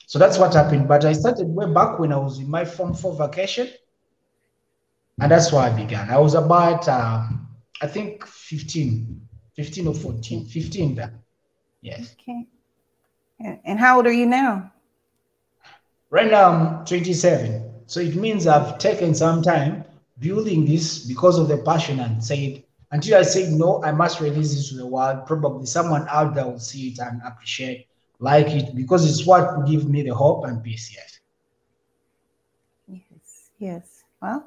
So 0.06 0.20
that's 0.20 0.38
what 0.38 0.54
happened. 0.54 0.86
But 0.86 1.04
I 1.04 1.12
started 1.12 1.48
way 1.48 1.66
back 1.72 1.98
when 1.98 2.12
I 2.12 2.18
was 2.18 2.38
in 2.38 2.48
my 2.48 2.64
Form 2.64 2.94
4 2.94 3.16
vacation. 3.16 3.68
And 5.20 5.30
that's 5.30 5.50
why 5.50 5.66
I 5.66 5.70
began. 5.70 6.08
I 6.08 6.18
was 6.18 6.34
about, 6.34 6.86
uh, 6.86 7.26
I 7.82 7.86
think, 7.88 8.24
15, 8.24 9.20
15 9.56 9.86
or 9.88 9.94
14, 9.94 10.46
15 10.46 10.94
then. 10.94 11.18
Yes. 11.82 12.14
Okay. 12.20 12.46
And 13.40 13.58
and 13.64 13.80
how 13.80 13.96
old 13.96 14.06
are 14.06 14.12
you 14.12 14.26
now? 14.26 14.72
Right 16.10 16.30
now 16.30 16.50
I'm 16.50 16.84
27. 16.84 17.86
So 17.86 17.98
it 17.98 18.14
means 18.14 18.46
I've 18.46 18.78
taken 18.78 19.16
some 19.16 19.42
time 19.42 19.84
building 20.20 20.64
this 20.66 21.04
because 21.06 21.38
of 21.38 21.48
the 21.48 21.58
passion 21.58 22.00
and 22.00 22.22
said, 22.22 22.62
until 22.92 23.18
I 23.18 23.22
said 23.22 23.52
no, 23.52 23.82
I 23.84 23.92
must 23.92 24.20
release 24.20 24.54
this 24.54 24.68
to 24.70 24.76
the 24.76 24.86
world. 24.86 25.26
Probably 25.26 25.66
someone 25.66 26.06
out 26.10 26.34
there 26.34 26.46
will 26.46 26.58
see 26.58 26.88
it 26.88 26.98
and 26.98 27.20
appreciate, 27.24 27.86
like 28.18 28.48
it, 28.48 28.74
because 28.74 29.08
it's 29.08 29.26
what 29.26 29.56
will 29.56 29.64
give 29.66 29.88
me 29.88 30.02
the 30.02 30.14
hope 30.14 30.44
and 30.44 30.62
peace. 30.62 30.90
Yes. 30.94 31.20
Yes. 32.88 33.50
Yes. 33.58 34.02
Well, 34.20 34.44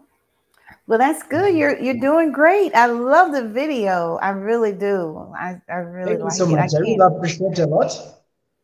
well, 0.88 1.00
that's 1.00 1.24
good. 1.24 1.56
You're 1.56 1.80
you're 1.80 2.00
doing 2.00 2.32
great. 2.32 2.76
I 2.76 2.88
love 2.88 3.32
the 3.32 3.48
video. 3.48 4.18
I 4.22 4.30
really 4.30 4.74
do. 4.74 5.32
I, 5.38 5.62
I 5.70 5.76
really 5.76 6.18
Thank 6.18 6.20
you 6.20 6.24
like 6.26 6.34
so 6.34 6.46
it. 6.50 6.54
I 6.54 6.62
much. 6.62 6.74
I 6.76 6.80
really 6.80 6.98
appreciate 7.16 7.52
it 7.54 7.60
a 7.60 7.68
lot. 7.68 7.92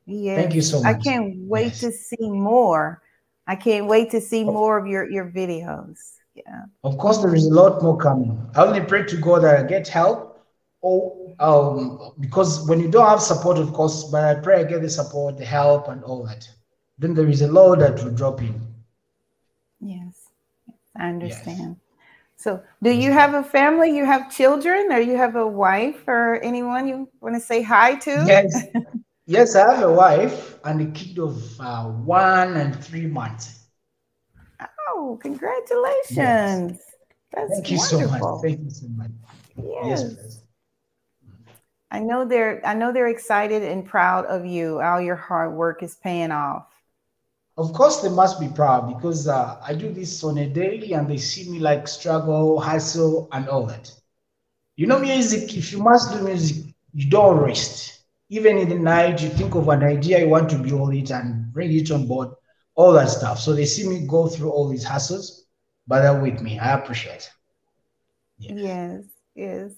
yes. 0.05 0.41
Thank 0.41 0.53
you 0.55 0.61
so 0.61 0.83
much. 0.83 0.95
I 0.95 0.99
can't 0.99 1.37
wait 1.47 1.67
Yes. 1.67 1.79
to 1.81 1.91
see 1.91 2.29
more. 2.29 3.01
I 3.47 3.55
can't 3.55 3.87
wait 3.87 4.11
to 4.11 4.19
see 4.21 4.43
more 4.43 4.77
of 4.77 4.85
your 4.87 5.09
your 5.09 5.31
videos. 5.31 5.97
Yeah. 6.45 6.63
Of 6.83 6.97
course, 6.97 7.17
there 7.19 7.35
is 7.35 7.45
a 7.45 7.53
lot 7.53 7.81
more 7.81 7.97
coming. 7.97 8.49
I 8.55 8.65
only 8.65 8.81
pray 8.81 9.03
to 9.05 9.17
God 9.17 9.43
that 9.43 9.59
I 9.59 9.63
get 9.67 9.87
help. 9.87 10.27
Or 10.81 11.35
um, 11.39 12.13
because 12.19 12.67
when 12.67 12.79
you 12.79 12.89
don't 12.89 13.07
have 13.07 13.21
support, 13.21 13.57
of 13.57 13.73
course, 13.73 14.05
but 14.05 14.23
I 14.23 14.35
pray 14.35 14.61
I 14.61 14.63
get 14.63 14.81
the 14.81 14.89
support, 14.89 15.37
the 15.37 15.45
help, 15.45 15.89
and 15.89 16.03
all 16.03 16.25
that. 16.25 16.47
Then 16.97 17.13
there 17.13 17.27
is 17.27 17.41
a 17.41 17.51
lot 17.51 17.79
that 17.79 18.01
will 18.03 18.11
drop 18.11 18.41
in. 18.41 18.61
Yes. 19.81 20.29
I 20.97 21.09
understand. 21.09 21.57
Yes. 21.59 21.75
So, 22.37 22.63
do 22.81 22.91
you 22.91 23.11
have 23.11 23.33
a 23.33 23.43
family? 23.43 23.95
You 23.95 24.05
have 24.05 24.31
children, 24.31 24.91
or 24.91 24.99
you 24.99 25.17
have 25.17 25.35
a 25.35 25.45
wife, 25.45 26.07
or 26.07 26.41
anyone 26.41 26.87
you 26.87 27.09
want 27.19 27.35
to 27.35 27.41
say 27.41 27.61
hi 27.61 27.95
to? 27.95 28.23
Yes, 28.25 28.65
yes, 29.25 29.55
I 29.55 29.75
have 29.75 29.83
a 29.83 29.91
wife 29.91 30.57
and 30.63 30.81
a 30.81 30.91
kid 30.91 31.19
of 31.19 31.59
uh, 31.59 31.85
one 31.85 32.55
and 32.55 32.81
three 32.81 33.07
months. 33.07 33.58
Oh, 35.01 35.17
congratulations! 35.21 36.17
Yes. 36.17 36.81
That's 37.31 37.51
Thank 37.53 37.71
you 37.71 37.77
so 37.77 38.05
much. 38.05 38.41
Thank 38.41 38.59
you 38.59 38.69
so 38.69 38.87
much. 38.89 39.11
Yes. 39.55 40.15
yes 40.17 40.39
I 41.89 41.99
know 41.99 42.25
they're 42.25 42.59
I 42.65 42.73
know 42.73 42.91
they're 42.91 43.07
excited 43.07 43.63
and 43.63 43.85
proud 43.85 44.25
of 44.25 44.45
you. 44.45 44.81
All 44.81 44.99
your 44.99 45.15
hard 45.15 45.53
work 45.53 45.81
is 45.83 45.95
paying 45.95 46.31
off. 46.31 46.67
Of 47.57 47.71
course, 47.71 48.01
they 48.01 48.09
must 48.09 48.41
be 48.41 48.49
proud 48.49 48.93
because 48.93 49.29
uh, 49.29 49.57
I 49.65 49.73
do 49.73 49.89
this 49.91 50.21
on 50.23 50.37
a 50.37 50.47
daily, 50.47 50.91
and 50.93 51.07
they 51.09 51.17
see 51.17 51.49
me 51.49 51.59
like 51.59 51.87
struggle, 51.87 52.59
hustle, 52.59 53.29
and 53.31 53.47
all 53.47 53.65
that. 53.67 53.89
You 54.75 54.87
know, 54.87 54.99
music. 54.99 55.55
If 55.55 55.71
you 55.71 55.81
must 55.81 56.11
do 56.11 56.21
music, 56.21 56.73
you 56.93 57.09
don't 57.09 57.37
rest. 57.37 58.01
Even 58.27 58.57
in 58.57 58.67
the 58.67 58.75
night, 58.75 59.21
you 59.21 59.29
think 59.29 59.55
of 59.55 59.69
an 59.69 59.83
idea 59.83 60.19
you 60.19 60.27
want 60.27 60.49
to 60.49 60.57
build 60.57 60.93
it 60.93 61.09
and 61.09 61.53
bring 61.53 61.71
it 61.71 61.89
on 61.89 62.05
board, 62.05 62.29
all 62.79 62.93
that 62.93 63.09
stuff. 63.09 63.37
So 63.39 63.51
they 63.51 63.65
see 63.65 63.85
me 63.89 64.07
go 64.07 64.29
through 64.29 64.51
all 64.51 64.69
these 64.69 64.85
hassles, 64.85 65.41
but 65.85 66.01
they're 66.01 66.21
with 66.21 66.39
me. 66.41 66.57
I 66.57 66.79
appreciate. 66.79 67.29
Yeah. 68.37 68.53
Yes, 68.55 69.03
yes. 69.35 69.71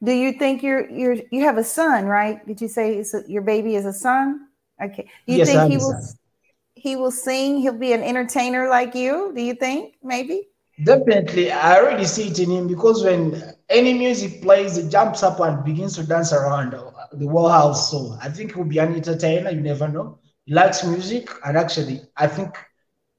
Do 0.00 0.12
you 0.12 0.32
think 0.32 0.62
you're 0.62 0.88
you're 0.88 1.16
you 1.32 1.42
have 1.42 1.58
a 1.58 1.64
son, 1.64 2.06
right? 2.06 2.46
Did 2.46 2.60
you 2.60 2.68
say 2.68 3.00
a, 3.00 3.04
your 3.26 3.42
baby 3.42 3.74
is 3.74 3.84
a 3.84 3.92
son? 3.92 4.46
Okay. 4.80 5.10
Do 5.26 5.32
you 5.32 5.38
yes, 5.38 5.48
think 5.48 5.72
he 5.72 5.76
will 5.76 5.98
he 6.76 6.94
will 6.94 7.10
sing? 7.10 7.58
He'll 7.58 7.82
be 7.88 7.92
an 7.92 8.04
entertainer 8.04 8.68
like 8.68 8.94
you? 8.94 9.32
Do 9.34 9.42
you 9.42 9.54
think 9.54 9.96
maybe? 10.00 10.46
Definitely, 10.84 11.50
I 11.50 11.78
already 11.78 12.04
see 12.04 12.28
it 12.28 12.38
in 12.38 12.50
him 12.50 12.68
because 12.68 13.02
when 13.02 13.42
any 13.70 13.94
music 13.94 14.42
plays, 14.42 14.76
he 14.76 14.88
jumps 14.88 15.22
up 15.24 15.40
and 15.40 15.64
begins 15.64 15.96
to 15.96 16.06
dance 16.06 16.32
around 16.32 16.72
the 17.12 17.26
whole 17.26 17.48
house. 17.48 17.90
So 17.90 18.16
I 18.22 18.28
think 18.28 18.54
he'll 18.54 18.64
be 18.64 18.78
an 18.78 18.94
entertainer. 18.94 19.50
You 19.50 19.62
never 19.62 19.88
know. 19.88 20.18
He 20.46 20.54
likes 20.54 20.84
music, 20.84 21.28
and 21.44 21.58
actually, 21.58 22.02
I 22.16 22.28
think 22.28 22.56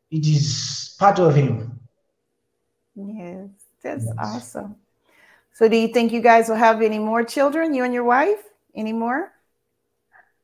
it 0.09 0.25
is 0.25 0.95
part 0.97 1.19
of 1.19 1.35
him. 1.35 1.77
Yes, 2.95 3.49
that's 3.83 4.05
yes. 4.05 4.15
awesome. 4.17 4.77
So, 5.53 5.67
do 5.67 5.75
you 5.75 5.89
think 5.89 6.13
you 6.13 6.21
guys 6.21 6.47
will 6.47 6.55
have 6.55 6.81
any 6.81 6.99
more 6.99 7.23
children, 7.23 7.73
you 7.73 7.83
and 7.83 7.93
your 7.93 8.05
wife? 8.05 8.41
Any 8.73 8.93
more? 8.93 9.33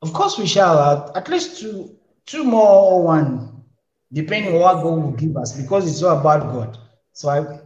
Of 0.02 0.12
course, 0.12 0.38
we 0.38 0.46
shall. 0.46 0.78
Uh, 0.78 1.12
at 1.16 1.30
least 1.30 1.60
two, 1.60 1.96
two 2.26 2.44
more 2.44 2.92
or 2.92 3.04
one, 3.04 3.64
depending 4.12 4.56
on 4.56 4.60
what 4.60 4.84
God 4.84 5.02
will 5.02 5.12
give 5.12 5.38
us, 5.38 5.56
because 5.56 5.90
it's 5.90 6.04
all 6.04 6.20
about 6.20 6.52
God. 6.52 6.78
So, 7.14 7.30
I. 7.30 7.60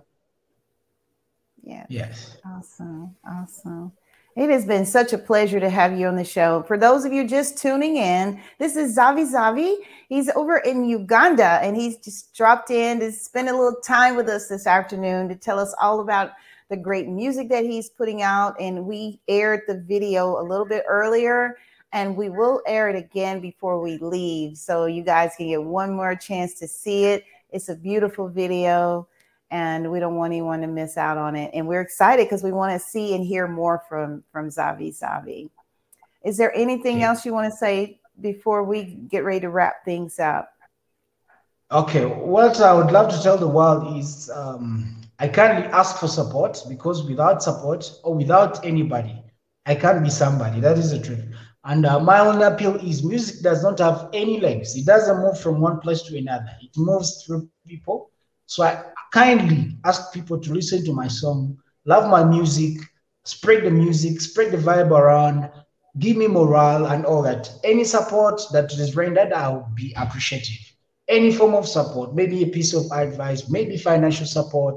Yeah. 1.64 1.86
Yes. 1.90 2.38
Awesome. 2.46 3.16
Awesome. 3.28 3.92
It 4.38 4.52
has 4.52 4.68
been 4.68 4.86
such 4.86 5.14
a 5.14 5.18
pleasure 5.18 5.60
to 5.60 5.68
have 5.68 5.98
you 5.98 6.06
on 6.06 6.16
the 6.16 6.24
show. 6.24 6.62
For 6.68 6.78
those 6.78 7.06
of 7.06 7.12
you 7.12 7.28
just 7.28 7.58
tuning 7.58 7.98
in, 7.98 8.40
this 8.60 8.76
is 8.76 8.96
Zavi 8.96 9.26
Zavi. 9.26 9.78
He's 10.10 10.30
over 10.36 10.58
in 10.58 10.86
Uganda 10.86 11.58
and 11.64 11.76
he's 11.76 11.98
just 11.98 12.36
dropped 12.36 12.70
in 12.70 13.00
to 13.00 13.12
spend 13.12 13.50
a 13.50 13.58
little 13.58 13.82
time 13.82 14.16
with 14.16 14.30
us 14.30 14.48
this 14.48 14.68
afternoon 14.68 15.28
to 15.30 15.36
tell 15.36 15.58
us 15.58 15.74
all 15.82 16.02
about 16.02 16.34
the 16.70 16.78
great 16.78 17.08
music 17.08 17.50
that 17.50 17.64
he's 17.64 17.90
putting 17.90 18.22
out. 18.22 18.54
And 18.62 18.86
we 18.86 19.20
aired 19.28 19.62
the 19.68 19.80
video 19.80 20.40
a 20.40 20.46
little 20.46 20.68
bit 20.68 20.84
earlier, 20.88 21.58
and 21.92 22.16
we 22.16 22.30
will 22.30 22.62
air 22.68 22.90
it 22.90 22.96
again 22.96 23.40
before 23.40 23.82
we 23.82 23.98
leave. 23.98 24.56
So 24.56 24.86
you 24.86 25.02
guys 25.02 25.32
can 25.36 25.48
get 25.48 25.64
one 25.64 25.96
more 25.96 26.16
chance 26.16 26.54
to 26.60 26.68
see 26.68 27.06
it. 27.06 27.24
It's 27.50 27.70
a 27.70 27.76
beautiful 27.76 28.30
video, 28.30 29.08
and 29.50 29.92
we 29.92 30.00
don't 30.00 30.16
want 30.16 30.32
anyone 30.32 30.62
to 30.62 30.68
miss 30.68 30.98
out 30.98 31.18
on 31.18 31.36
it. 31.36 31.52
And 31.54 31.68
we're 31.68 31.82
excited 31.82 32.26
because 32.26 32.44
we 32.44 32.52
want 32.52 32.74
to 32.74 32.86
see 32.86 33.16
and 33.16 33.24
hear 33.26 33.48
more 33.48 33.84
from, 33.88 34.24
from 34.32 34.50
Zavi 34.50 34.98
Zavi. 34.98 35.50
Is 36.24 36.38
there 36.38 36.54
anything 36.56 37.04
else 37.04 37.26
you 37.26 37.34
want 37.34 37.52
to 37.52 37.58
say 37.58 38.00
before 38.20 38.64
we 38.64 38.84
get 38.84 39.24
ready 39.24 39.42
to 39.42 39.50
wrap 39.50 39.86
things 39.86 40.20
up? 40.20 40.52
Okay, 41.72 42.06
what 42.06 42.60
I 42.62 42.74
would 42.74 42.92
love 42.92 43.12
to 43.12 43.22
tell 43.22 43.38
the 43.38 43.48
world 43.48 43.98
is 43.98 44.30
um, 44.30 45.02
I 45.20 45.28
can't 45.28 45.66
ask 45.74 45.98
for 45.98 46.08
support 46.08 46.62
because 46.70 47.04
without 47.04 47.44
support 47.44 47.92
or 48.04 48.16
without 48.16 48.66
anybody, 48.66 49.22
I 49.66 49.76
can't 49.76 50.04
be 50.04 50.10
somebody. 50.10 50.60
That 50.60 50.78
is 50.78 50.92
the 50.92 51.00
truth. 51.00 51.26
And 51.66 51.86
uh, 51.86 52.00
my 52.00 52.20
only 52.20 52.44
appeal 52.44 52.76
is 52.78 53.04
music 53.04 53.42
does 53.42 53.64
not 53.64 53.80
have 53.80 54.10
any 54.14 54.40
legs. 54.40 54.76
It 54.78 54.86
doesn't 54.86 55.22
move 55.22 55.40
from 55.40 55.60
one 55.60 55.80
place 55.82 56.02
to 56.04 56.18
another. 56.18 56.52
It 56.62 56.72
moves 56.78 57.24
through 57.24 57.50
people. 57.68 58.12
So 58.48 58.64
I 58.64 58.82
kindly 59.12 59.78
ask 59.84 60.14
people 60.14 60.40
to 60.40 60.54
listen 60.54 60.84
to 60.86 60.94
my 60.94 61.10
song, 61.10 61.58
love 61.86 62.10
my 62.10 62.24
music, 62.24 62.80
spread 63.26 63.66
the 63.66 63.72
music, 63.72 64.22
spread 64.22 64.52
the 64.52 64.58
vibe 64.58 64.92
around, 64.92 65.52
give 66.00 66.16
me 66.16 66.28
morale 66.28 66.86
and 66.86 67.06
all 67.06 67.22
that. 67.24 67.52
Any 67.66 67.84
support 67.84 68.42
that 68.54 68.72
is 68.72 68.96
rendered, 68.96 69.34
I'll 69.34 69.70
be 69.76 69.94
appreciative. 69.98 70.60
Any 71.10 71.34
form 71.34 71.56
of 71.56 71.68
support, 71.68 72.16
maybe 72.16 72.42
a 72.44 72.48
piece 72.48 72.74
of 72.74 72.90
advice, 72.92 73.50
maybe 73.50 73.78
financial 73.78 74.26
support, 74.26 74.76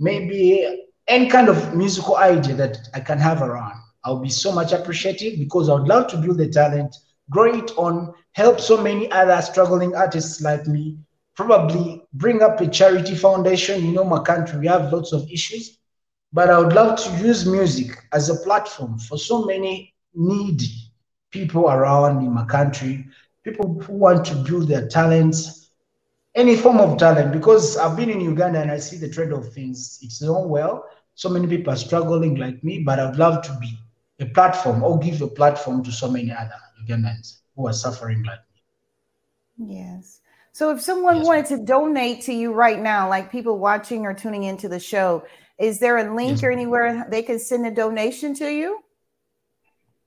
maybe 0.00 0.84
any 1.06 1.28
kind 1.28 1.48
of 1.48 1.76
musical 1.76 2.16
idea 2.16 2.54
that 2.54 2.88
I 2.92 3.00
can 3.00 3.18
have 3.18 3.40
around. 3.40 3.80
I'll 4.04 4.18
be 4.18 4.30
so 4.30 4.50
much 4.50 4.72
appreciative 4.72 5.38
because 5.38 5.68
I 5.68 5.74
would 5.74 5.86
love 5.86 6.08
to 6.08 6.16
build 6.16 6.38
the 6.38 6.48
talent, 6.48 6.96
grow 7.30 7.54
it 7.54 7.70
on, 7.76 8.14
help 8.32 8.58
so 8.58 8.82
many 8.82 9.08
other 9.12 9.40
struggling 9.42 9.94
artists 9.94 10.40
like 10.40 10.66
me, 10.66 10.98
probably 11.34 12.02
bring 12.12 12.42
up 12.42 12.60
a 12.60 12.68
charity 12.68 13.14
foundation. 13.14 13.84
You 13.84 13.92
know, 13.92 14.04
my 14.04 14.22
country, 14.22 14.58
we 14.58 14.66
have 14.68 14.92
lots 14.92 15.12
of 15.12 15.28
issues, 15.30 15.78
but 16.32 16.50
I 16.50 16.58
would 16.58 16.72
love 16.74 16.98
to 17.00 17.10
use 17.26 17.46
music 17.46 17.96
as 18.12 18.28
a 18.28 18.36
platform 18.44 18.98
for 18.98 19.18
so 19.18 19.44
many 19.44 19.94
needy 20.14 20.70
people 21.30 21.68
around 21.70 22.24
in 22.24 22.32
my 22.32 22.44
country, 22.44 23.06
people 23.44 23.80
who 23.82 23.94
want 23.94 24.24
to 24.26 24.34
build 24.36 24.68
their 24.68 24.88
talents, 24.88 25.70
any 26.34 26.56
form 26.56 26.78
of 26.78 26.98
talent 26.98 27.32
because 27.32 27.76
I've 27.76 27.96
been 27.96 28.10
in 28.10 28.20
Uganda 28.20 28.60
and 28.60 28.70
I 28.70 28.78
see 28.78 28.96
the 28.96 29.08
trade 29.08 29.32
of 29.32 29.52
things. 29.52 29.98
It's 30.02 30.22
not 30.22 30.48
well. 30.48 30.84
So 31.14 31.28
many 31.28 31.46
people 31.46 31.72
are 31.72 31.76
struggling 31.76 32.36
like 32.36 32.62
me, 32.64 32.82
but 32.84 32.98
I'd 33.00 33.16
love 33.16 33.42
to 33.44 33.58
be 33.60 33.72
a 34.20 34.26
platform 34.26 34.82
or 34.82 34.98
give 34.98 35.20
a 35.22 35.28
platform 35.28 35.82
to 35.84 35.92
so 35.92 36.10
many 36.10 36.30
other 36.32 36.60
Ugandans 36.84 37.40
who 37.56 37.66
are 37.68 37.72
suffering 37.72 38.22
like 38.24 38.40
me. 38.54 38.62
Yes. 39.58 40.21
So 40.52 40.70
if 40.70 40.82
someone 40.82 41.18
yes, 41.18 41.26
wanted 41.26 41.46
to 41.46 41.58
donate 41.64 42.22
to 42.22 42.32
you 42.32 42.52
right 42.52 42.78
now, 42.78 43.08
like 43.08 43.32
people 43.32 43.58
watching 43.58 44.04
or 44.04 44.12
tuning 44.12 44.44
into 44.44 44.68
the 44.68 44.78
show, 44.78 45.24
is 45.58 45.78
there 45.78 45.96
a 45.96 46.14
link 46.14 46.32
yes, 46.32 46.42
or 46.42 46.50
anywhere 46.50 47.06
they 47.10 47.22
can 47.22 47.38
send 47.38 47.66
a 47.66 47.70
donation 47.70 48.34
to 48.34 48.50
you? 48.52 48.78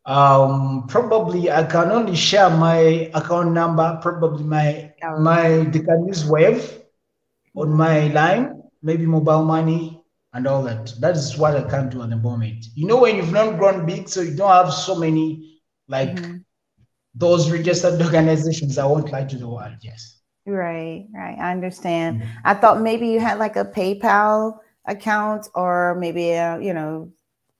Um, 0.06 0.86
probably 0.88 1.50
I 1.50 1.64
can 1.64 1.92
only 1.92 2.16
share 2.16 2.52
my 2.52 3.10
account 3.16 3.54
number, 3.54 3.98
probably 4.04 4.44
my 4.44 4.94
my 5.20 5.64
they 5.72 5.80
can 5.80 6.06
use 6.08 6.24
Wave 6.26 6.80
on 7.56 7.74
my 7.74 8.08
line, 8.10 8.62
maybe 8.84 9.08
mobile 9.08 9.44
money 9.44 10.04
and 10.34 10.46
all 10.46 10.62
that. 10.64 10.94
That 11.00 11.16
is 11.16 11.38
what 11.38 11.56
I 11.56 11.64
can 11.64 11.90
do 11.90 12.04
at 12.04 12.12
the 12.12 12.18
moment. 12.18 12.68
You 12.76 12.86
know, 12.86 13.02
when 13.02 13.16
you've 13.16 13.32
not 13.32 13.58
grown 13.58 13.88
big, 13.88 14.08
so 14.08 14.22
you 14.22 14.36
don't 14.36 14.52
have 14.52 14.72
so 14.72 14.94
many 14.94 15.60
like 15.88 16.16
mm-hmm. 16.16 16.38
those 17.16 17.50
registered 17.50 18.00
organizations. 18.00 18.78
I 18.78 18.86
won't 18.86 19.12
lie 19.12 19.26
to 19.26 19.38
the 19.38 19.50
world. 19.50 19.78
Yes. 19.82 20.15
Right, 20.46 21.08
right. 21.14 21.38
I 21.40 21.52
understand. 21.52 22.22
Mm-hmm. 22.22 22.38
I 22.44 22.54
thought 22.54 22.82
maybe 22.82 23.08
you 23.08 23.20
had 23.20 23.40
like 23.40 23.56
a 23.56 23.66
PayPal 23.66 24.60
account 24.86 25.48
or 25.56 25.96
maybe 26.00 26.32
a, 26.32 26.60
you 26.62 26.74
know, 26.74 27.12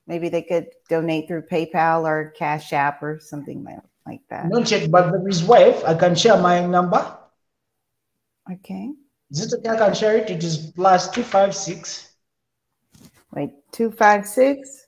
maybe 0.06 0.28
they 0.28 0.42
could 0.42 0.68
donate 0.88 1.26
through 1.26 1.42
PayPal 1.42 2.04
or 2.04 2.32
Cash 2.38 2.72
App 2.72 3.02
or 3.02 3.18
something 3.18 3.66
like 4.06 4.20
that. 4.30 4.46
No 4.46 4.62
check, 4.62 4.88
but 4.90 5.12
his 5.26 5.42
wife 5.42 5.82
I 5.84 5.94
can 5.94 6.14
share 6.14 6.40
my 6.40 6.64
number. 6.64 7.18
Okay. 8.52 8.92
Is 9.32 9.52
it 9.52 9.58
okay? 9.58 9.70
I 9.70 9.76
can 9.76 9.94
share 9.94 10.16
it. 10.16 10.30
It 10.30 10.44
is 10.44 10.70
plus 10.70 11.10
two 11.10 11.24
five 11.24 11.56
six. 11.56 12.14
Wait, 13.32 13.50
two 13.72 13.90
five 13.90 14.24
six. 14.24 14.86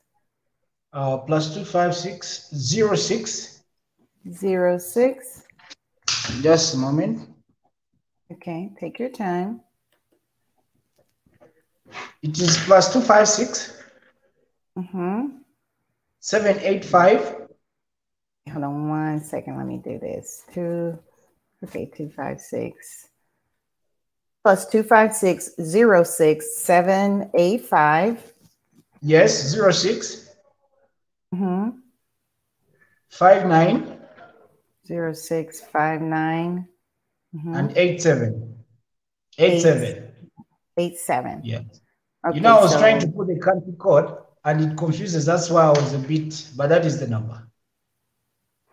Uh, 0.92 1.18
plus 1.18 1.52
two 1.52 1.64
five 1.64 1.96
six 1.96 2.48
zero 2.54 2.94
six. 2.94 3.64
Zero 4.30 4.78
six. 4.78 5.42
Just 6.40 6.74
a 6.74 6.78
moment. 6.78 7.28
Okay, 8.32 8.70
take 8.78 8.98
your 8.98 9.08
time. 9.08 9.60
It 12.22 12.38
is 12.38 12.58
plus 12.64 12.92
two 12.92 13.00
five 13.00 13.28
six. 13.28 13.74
Mm-hmm. 14.78 15.38
785. 16.20 17.48
Hold 18.52 18.64
on 18.64 18.88
one 18.88 19.20
second. 19.22 19.56
Let 19.56 19.66
me 19.66 19.80
do 19.82 19.98
this. 19.98 20.44
Two, 20.52 20.98
okay, 21.64 21.86
256 21.86 23.08
plus 24.42 24.66
256 24.68 25.54
06 25.58 26.56
785. 26.56 28.32
Yes, 29.02 29.54
06. 29.54 30.30
Mm-hmm. 31.34 31.70
59. 33.10 33.98
0659. 34.86 36.68
Mm-hmm. 37.34 37.54
And 37.54 37.76
87. 37.76 38.64
87. 39.38 40.12
87. 40.76 41.40
Yeah. 41.44 41.60
Okay, 42.26 42.36
you 42.36 42.40
know, 42.40 42.58
I 42.58 42.62
was 42.62 42.72
so- 42.72 42.78
trying 42.78 42.98
to 43.00 43.08
put 43.08 43.28
the 43.28 43.38
country 43.38 43.74
code 43.78 44.16
and 44.44 44.60
it 44.72 44.76
confuses. 44.76 45.24
That's 45.26 45.50
why 45.50 45.62
I 45.64 45.70
was 45.70 45.94
a 45.94 45.98
bit, 45.98 46.48
but 46.56 46.68
that 46.68 46.84
is 46.84 46.98
the 46.98 47.06
number. 47.06 47.46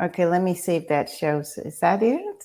Okay, 0.01 0.25
let 0.25 0.41
me 0.41 0.55
see 0.55 0.75
if 0.75 0.87
that 0.89 1.09
shows. 1.09 1.57
Is 1.57 1.79
that 1.79 2.03
it? 2.03 2.43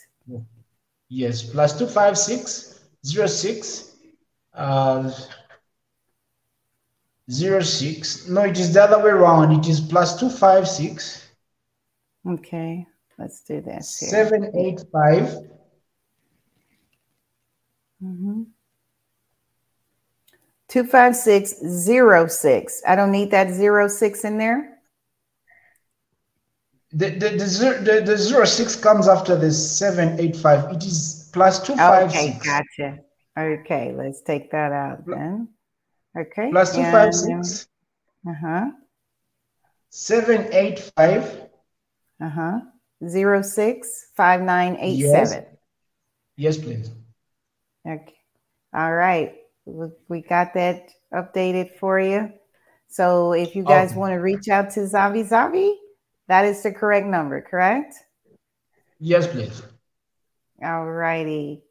Yes, 1.08 1.42
plus 1.42 1.76
two 1.76 1.86
five 1.88 2.16
six 2.16 2.80
zero 3.04 3.26
six 3.26 3.96
uh 4.54 5.10
zero 7.30 7.60
six. 7.60 8.28
No, 8.28 8.42
it 8.44 8.58
is 8.58 8.72
the 8.72 8.82
other 8.84 8.98
way 9.02 9.10
around. 9.10 9.52
It 9.52 9.68
is 9.68 9.80
plus 9.80 10.18
two 10.20 10.30
five 10.30 10.68
six 10.68 11.28
Okay, 12.28 12.86
let's 13.18 13.42
do 13.42 13.60
this 13.60 13.98
here. 13.98 14.10
seven 14.10 14.52
eight 14.56 14.84
five 14.92 15.34
Mhm. 18.02 18.46
25606. 20.68 22.82
I 22.86 22.94
don't 22.96 23.10
need 23.10 23.30
that 23.32 23.50
zero 23.52 23.88
six 23.88 24.24
in 24.24 24.38
there. 24.38 24.78
the 26.92 27.10
the, 27.10 27.30
the, 27.30 27.46
zero, 27.46 27.78
the 27.82 28.00
the 28.02 28.16
zero 28.16 28.44
six 28.44 28.76
comes 28.76 29.08
after 29.08 29.34
the 29.36 29.50
seven 29.52 30.18
eight 30.20 30.36
five. 30.36 30.70
It 30.72 30.84
is 30.84 31.28
plus 31.32 31.60
two 31.64 31.76
five 31.76 32.08
Okay, 32.10 32.32
six 32.32 32.44
gotcha. 32.46 32.98
Okay, 33.38 33.92
let's 33.96 34.22
take 34.22 34.50
that 34.50 34.72
out 34.72 35.06
then. 35.06 35.48
Okay. 36.18 36.50
plus 36.50 36.74
two 36.74 36.82
five 36.84 37.14
six 37.14 37.68
Uh 38.26 38.34
huh. 38.34 38.70
seven 39.90 40.48
eight 40.52 40.80
five. 40.96 41.48
Uh 42.20 42.28
huh. 42.28 42.60
Zero 43.08 43.40
six 43.42 44.08
five 44.16 44.40
nine 44.42 44.76
eight 44.80 45.00
seven. 45.02 45.46
Yes, 46.36 46.58
please. 46.58 46.90
Okay. 47.86 48.14
All 48.74 48.92
right. 48.92 49.34
We 49.64 50.22
got 50.22 50.54
that 50.54 50.90
updated 51.12 51.76
for 51.78 52.00
you. 52.00 52.32
So 52.88 53.32
if 53.32 53.54
you 53.54 53.62
guys 53.62 53.90
oh. 53.90 53.92
Okay. 53.92 54.00
want 54.00 54.12
to 54.12 54.16
reach 54.16 54.48
out 54.48 54.70
to 54.70 54.80
Zavi 54.80 55.28
Zavi, 55.28 55.74
that 56.28 56.44
is 56.44 56.62
the 56.62 56.72
correct 56.72 57.06
number, 57.06 57.40
correct? 57.40 57.94
Yes, 58.98 59.26
please. 59.26 59.62
All 60.62 60.86
righty. 60.86 61.62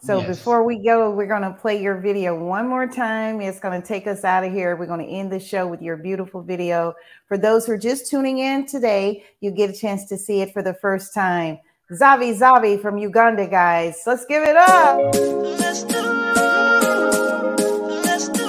So 0.00 0.20
Yes. 0.20 0.36
before 0.36 0.62
we 0.62 0.84
go, 0.84 1.10
we're 1.10 1.26
going 1.26 1.42
to 1.42 1.52
play 1.52 1.82
your 1.82 2.00
video 2.00 2.38
one 2.38 2.68
more 2.68 2.86
time. 2.86 3.40
It's 3.40 3.58
going 3.58 3.80
to 3.80 3.86
take 3.86 4.06
us 4.06 4.22
out 4.22 4.44
of 4.44 4.52
here. 4.52 4.76
We're 4.76 4.86
going 4.86 5.04
to 5.04 5.12
end 5.12 5.32
the 5.32 5.40
show 5.40 5.66
with 5.66 5.82
your 5.82 5.96
beautiful 5.96 6.42
video. 6.42 6.94
For 7.26 7.36
those 7.36 7.66
who 7.66 7.72
are 7.72 7.78
just 7.78 8.08
tuning 8.08 8.38
in 8.38 8.66
today, 8.66 9.24
you 9.40 9.50
get 9.50 9.70
a 9.70 9.72
chance 9.72 10.06
to 10.06 10.16
see 10.16 10.40
it 10.40 10.52
for 10.52 10.62
the 10.62 10.74
first 10.74 11.12
time. 11.14 11.58
Zavi 11.90 12.38
Zavi 12.38 12.80
from 12.82 12.98
Uganda, 12.98 13.46
guys. 13.46 14.02
Let's 14.06 14.26
give 14.26 14.42
it 14.42 14.56
up. 14.56 14.98
Let's 15.58 15.84
do. 15.84 16.02
Let's 18.04 18.28
do. 18.28 18.46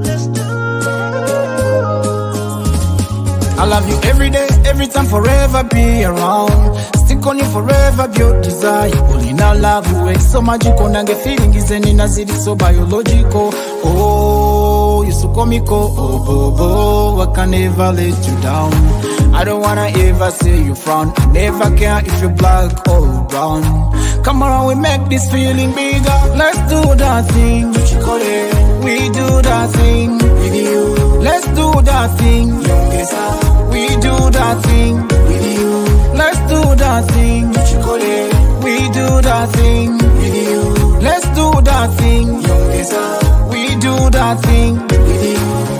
Let's 0.00 0.26
do. 0.28 0.42
I 3.60 3.66
love 3.66 3.86
you 3.88 3.96
every 4.10 4.30
day, 4.30 4.48
every 4.64 4.86
time, 4.86 5.06
forever 5.06 5.64
be 5.64 6.04
around. 6.04 6.76
Stick 7.04 7.26
on 7.26 7.38
you 7.38 7.44
forever, 7.52 8.08
be 8.08 8.18
your 8.20 8.40
desire. 8.40 8.90
Ulina 8.90 9.60
love 9.60 9.86
you, 9.90 10.08
it's 10.08 10.32
so 10.32 10.40
magical. 10.40 10.88
Nange 10.88 11.14
feeling 11.22 11.52
is 11.54 11.70
any 11.70 11.92
naziri 11.92 12.36
so 12.42 12.54
biological. 12.54 13.50
Oh, 13.84 14.40
you 14.40 14.43
so 15.24 15.34
comical. 15.34 15.94
Oh, 15.96 16.56
oh, 16.58 17.20
I 17.20 17.34
can 17.34 17.50
never 17.50 17.92
let 17.92 18.26
you 18.28 18.36
down. 18.40 18.72
I 19.34 19.44
don't 19.44 19.60
wanna 19.60 19.88
ever 20.06 20.30
see 20.30 20.62
you 20.64 20.74
frown. 20.74 21.12
I 21.16 21.26
never 21.32 21.76
care 21.76 22.00
if 22.04 22.20
you're 22.20 22.30
black 22.30 22.88
or 22.88 23.26
brown. 23.30 23.62
Come 24.24 24.42
around, 24.42 24.66
we 24.68 24.74
make 24.74 25.08
this 25.08 25.30
feeling 25.30 25.72
bigger. 25.74 26.18
Let's 26.40 26.60
do 26.72 26.80
that 27.02 27.22
thing. 27.34 27.68
We 28.84 28.96
do 29.20 29.28
that 29.48 29.68
thing 29.78 30.18
with 30.18 30.54
you. 30.54 30.82
Let's 31.28 31.46
do 31.60 31.68
that 31.90 32.08
thing. 32.18 32.46
We 33.72 33.82
do 34.06 34.14
that 34.38 34.56
thing 34.66 34.94
with 35.28 35.46
you. 35.58 35.70
Let's 36.20 36.40
do 36.52 36.60
that 36.82 37.02
thing. 37.14 37.48
We 38.64 38.76
do 38.98 39.08
that 39.28 39.46
thing 39.56 39.98
with 39.98 40.36
you. 40.48 40.83
Do 41.34 41.50
that 41.62 41.90
thing. 41.98 42.26
We 43.50 43.74
do 43.80 44.10
that 44.10 44.40
thing 44.42 44.80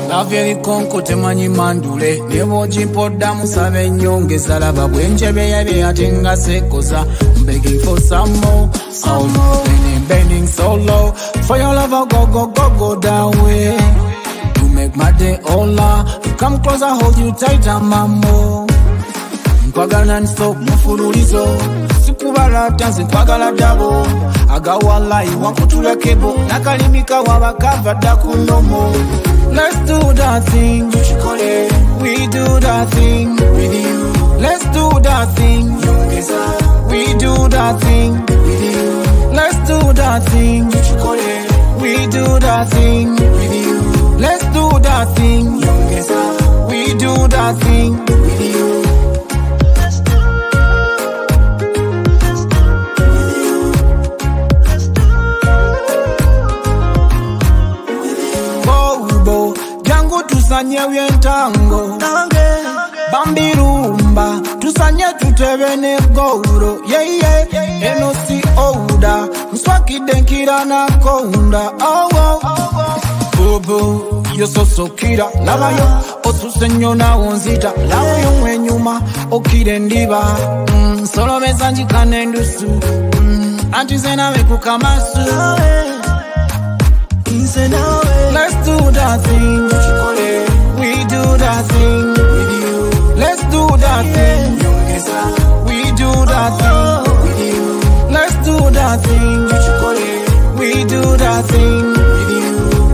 lava 0.09 0.37
erikonko 0.37 1.03
temanyi 1.03 1.49
mandule 1.49 2.21
ne 2.29 2.45
bw'ogimpodda 2.45 3.35
musabe 3.35 3.85
ennyongeza 3.87 4.59
laba 4.59 4.89
bwenjebeyebye 4.89 5.85
ate 5.87 6.13
nga 6.13 6.37
sekoza 6.37 7.05
begging 7.47 7.81
for 7.81 7.99
some 8.01 8.33
more, 8.41 8.71
some 8.91 9.33
more. 9.33 9.65
Bending, 9.65 10.07
bending 10.09 10.47
so 10.47 10.75
low 10.77 11.13
for 11.47 11.57
your 11.57 11.75
love, 11.75 12.09
go 12.11 12.27
go 12.27 12.47
go 12.47 12.71
go 12.79 12.95
that 13.01 13.35
way. 13.43 13.77
You 14.63 14.69
make 14.75 14.95
my 14.97 15.11
day 15.19 15.39
hola. 15.45 16.21
You 16.25 16.33
come 16.37 16.63
closer, 16.63 16.87
hold 16.89 17.19
you 17.19 17.33
tighter, 17.33 17.81
mamo. 17.81 18.67
nkwagala 19.69 20.05
non-stop 20.05 20.57
mufululizo 20.57 21.45
sikubala 22.19 22.71
tanzi 22.71 23.03
nkwagala 23.05 23.53
dabo 23.53 24.07
agawalayi 24.57 25.31
wankutula 25.43 25.97
kebo 25.97 26.35
nakalimika 26.49 27.21
wabakava 27.21 27.95
dda 27.95 28.17
ku 28.17 28.37
nomo 28.37 28.93
Let's 29.55 29.77
do 29.87 29.99
that 30.15 30.43
thing. 30.51 30.87
We 32.03 32.27
do 32.27 32.45
that 32.67 32.91
thing 32.91 33.37
with 33.37 33.75
you. 33.85 33.99
Let's 34.43 34.65
do 34.75 34.85
that 35.07 35.29
thing. 35.37 35.67
We 36.91 37.03
do 37.23 37.49
that 37.55 37.81
thing 37.81 38.13
with 38.47 38.63
you. 38.75 38.91
Let's 39.39 39.59
do 39.71 39.79
that 40.01 40.23
thing. 40.31 40.67
We 41.81 41.93
do 42.17 42.27
that 42.47 42.69
thing 42.75 43.15
with 43.15 43.55
you. 43.63 43.79
Let's 44.19 44.45
do 44.57 44.67
that 44.87 45.07
thing. 45.15 45.47
We 46.67 46.81
do 46.99 47.15
that 47.29 47.55
thing 47.63 47.91
with 48.07 48.41
you. 48.57 48.74
Tusanye 60.85 60.89
byentango 60.91 61.99
bambirumba 63.13 64.41
tusanye 64.61 65.05
tutebe 65.19 65.77
ne 65.77 65.97
yeye 66.89 67.49
eno 67.83 68.13
si 68.27 68.43
ouda. 68.57 69.29
Nswakidde 69.53 70.21
nkira 70.21 70.65
nakonda 70.65 71.71
owo 71.81 72.43
bobo 73.37 74.25
yososokira 74.37 75.27
labayo 75.45 75.87
osuse 76.25 76.69
nnyo 76.69 76.95
nawo 76.95 77.33
nzita 77.33 77.73
labayo 77.89 78.31
mwenyuma 78.41 79.03
okira 79.31 79.73
endiba 79.73 80.23
Mm, 80.75 81.01
nsolomeza 81.03 81.71
njikana 81.71 82.17
endusu 82.19 82.67
Mm, 83.21 83.59
anti 83.73 83.99
ze 83.99 84.17
nawe 84.17 84.39
kukamasu. 84.39 85.19
Nze 87.33 87.69
nawe. 87.69 88.33
Let's 88.33 88.55
do 88.67 88.91
that 88.93 89.21
thing 89.23 89.69
that 91.55 91.67
thing 91.67 92.07
with 92.09 92.53
you. 92.63 93.15
Let's 93.23 93.43
do 93.55 93.63
that 93.85 94.05
thing. 94.15 94.45
We 95.69 95.79
do 96.03 96.11
that 96.33 96.51
thing 96.61 97.03
with 97.23 97.41
you. 97.49 97.65
Let's 98.17 98.35
do 98.49 98.57
that 98.79 98.97
thing. 99.07 99.39
We 100.59 100.71
do 100.95 101.03
that 101.25 101.43
thing 101.53 101.85
with 102.13 102.31
you. 102.39 102.51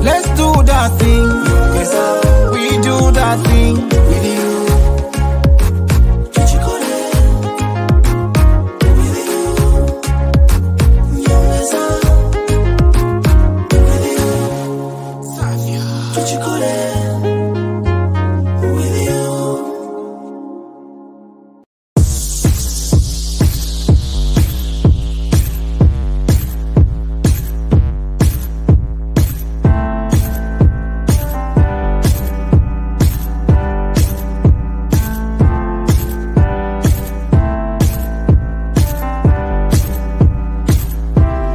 Let's 0.09 0.29
do 0.41 0.49
that 0.71 0.91
thing. 1.01 1.29
We 2.55 2.65
do 2.89 2.97
that 3.19 3.37
thing 3.47 3.75
with 4.09 4.25
you. 4.35 4.50